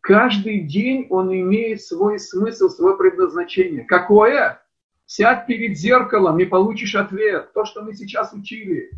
Каждый 0.00 0.60
день 0.60 1.06
он 1.10 1.32
имеет 1.32 1.82
свой 1.82 2.18
смысл, 2.18 2.68
свое 2.68 2.96
предназначение. 2.96 3.84
Какое? 3.84 4.62
Сядь 5.08 5.46
перед 5.46 5.78
зеркалом 5.78 6.38
и 6.38 6.44
получишь 6.44 6.94
ответ. 6.94 7.54
То, 7.54 7.64
что 7.64 7.82
мы 7.82 7.94
сейчас 7.94 8.34
учили. 8.34 8.90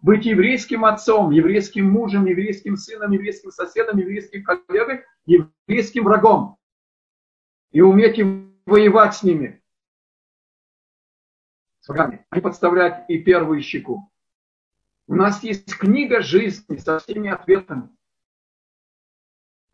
Быть 0.00 0.26
еврейским 0.26 0.84
отцом, 0.84 1.30
еврейским 1.30 1.88
мужем, 1.88 2.26
еврейским 2.26 2.76
сыном, 2.76 3.12
еврейским 3.12 3.52
соседом, 3.52 3.96
еврейским 3.98 4.42
коллегой, 4.42 5.04
еврейским 5.24 6.02
врагом. 6.02 6.56
И 7.70 7.80
уметь 7.80 8.20
воевать 8.66 9.14
с 9.14 9.22
ними. 9.22 9.62
с 11.78 11.88
врагами, 11.88 12.26
не 12.32 12.40
подставлять 12.40 13.04
и 13.08 13.18
первую 13.18 13.62
щеку. 13.62 14.10
У 15.06 15.14
нас 15.14 15.44
есть 15.44 15.76
книга 15.76 16.22
жизни 16.22 16.76
со 16.76 16.98
всеми 16.98 17.30
ответами. 17.30 17.88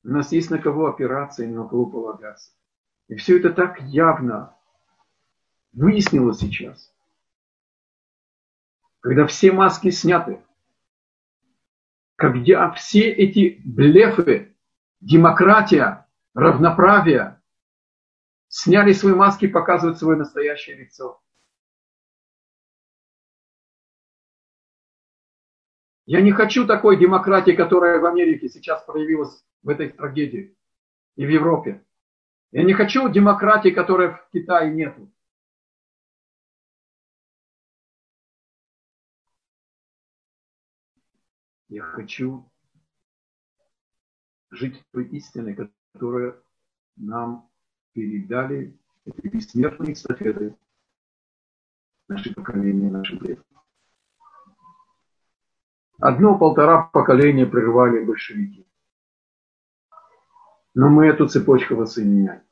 У 0.04 0.08
нас 0.08 0.32
есть 0.32 0.50
на 0.50 0.58
кого 0.58 0.88
опираться 0.88 1.44
и 1.44 1.46
на 1.46 1.66
кого 1.66 1.86
полагаться. 1.86 2.52
И 3.08 3.14
все 3.14 3.38
это 3.38 3.54
так 3.54 3.80
явно 3.80 4.57
выяснилось 5.72 6.38
сейчас. 6.38 6.92
Когда 9.00 9.26
все 9.26 9.52
маски 9.52 9.90
сняты, 9.90 10.42
когда 12.16 12.72
все 12.72 13.10
эти 13.12 13.60
блефы, 13.64 14.56
демократия, 15.00 16.06
равноправие, 16.34 17.40
сняли 18.48 18.92
свои 18.92 19.14
маски, 19.14 19.46
показывают 19.46 19.98
свое 19.98 20.18
настоящее 20.18 20.76
лицо. 20.76 21.20
Я 26.06 26.22
не 26.22 26.32
хочу 26.32 26.66
такой 26.66 26.98
демократии, 26.98 27.52
которая 27.52 28.00
в 28.00 28.06
Америке 28.06 28.48
сейчас 28.48 28.82
проявилась 28.82 29.44
в 29.62 29.68
этой 29.68 29.90
трагедии 29.90 30.56
и 31.16 31.26
в 31.26 31.28
Европе. 31.28 31.84
Я 32.50 32.62
не 32.62 32.72
хочу 32.72 33.08
демократии, 33.10 33.68
которой 33.68 34.12
в 34.12 34.28
Китае 34.32 34.72
нету. 34.72 35.12
Я 41.68 41.82
хочу 41.82 42.50
жить 44.50 44.82
той 44.90 45.06
истиной, 45.08 45.54
которую 45.54 46.42
нам 46.96 47.50
передали 47.92 48.78
эти 49.04 49.28
бессмертные 49.28 49.92
эстафеты 49.92 50.56
наши 52.08 52.34
поколения, 52.34 52.90
наши 52.90 53.18
предки. 53.18 53.44
Одно-полтора 55.98 56.84
поколения 56.84 57.44
прервали 57.44 58.04
большевики. 58.04 58.66
Но 60.74 60.88
мы 60.88 61.06
эту 61.06 61.26
цепочку 61.28 61.74
воссоединяем. 61.74 62.47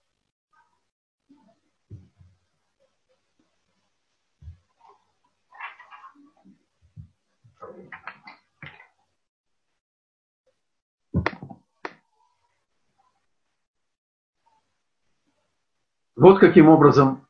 Вот 16.16 16.40
каким 16.40 16.70
образом 16.70 17.26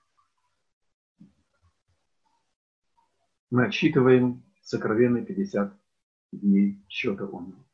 мы 3.51 3.67
отсчитываем 3.67 4.45
сокровенные 4.63 5.27
50 5.27 5.77
дней 6.31 6.81
счета 6.89 7.25
он. 7.25 7.66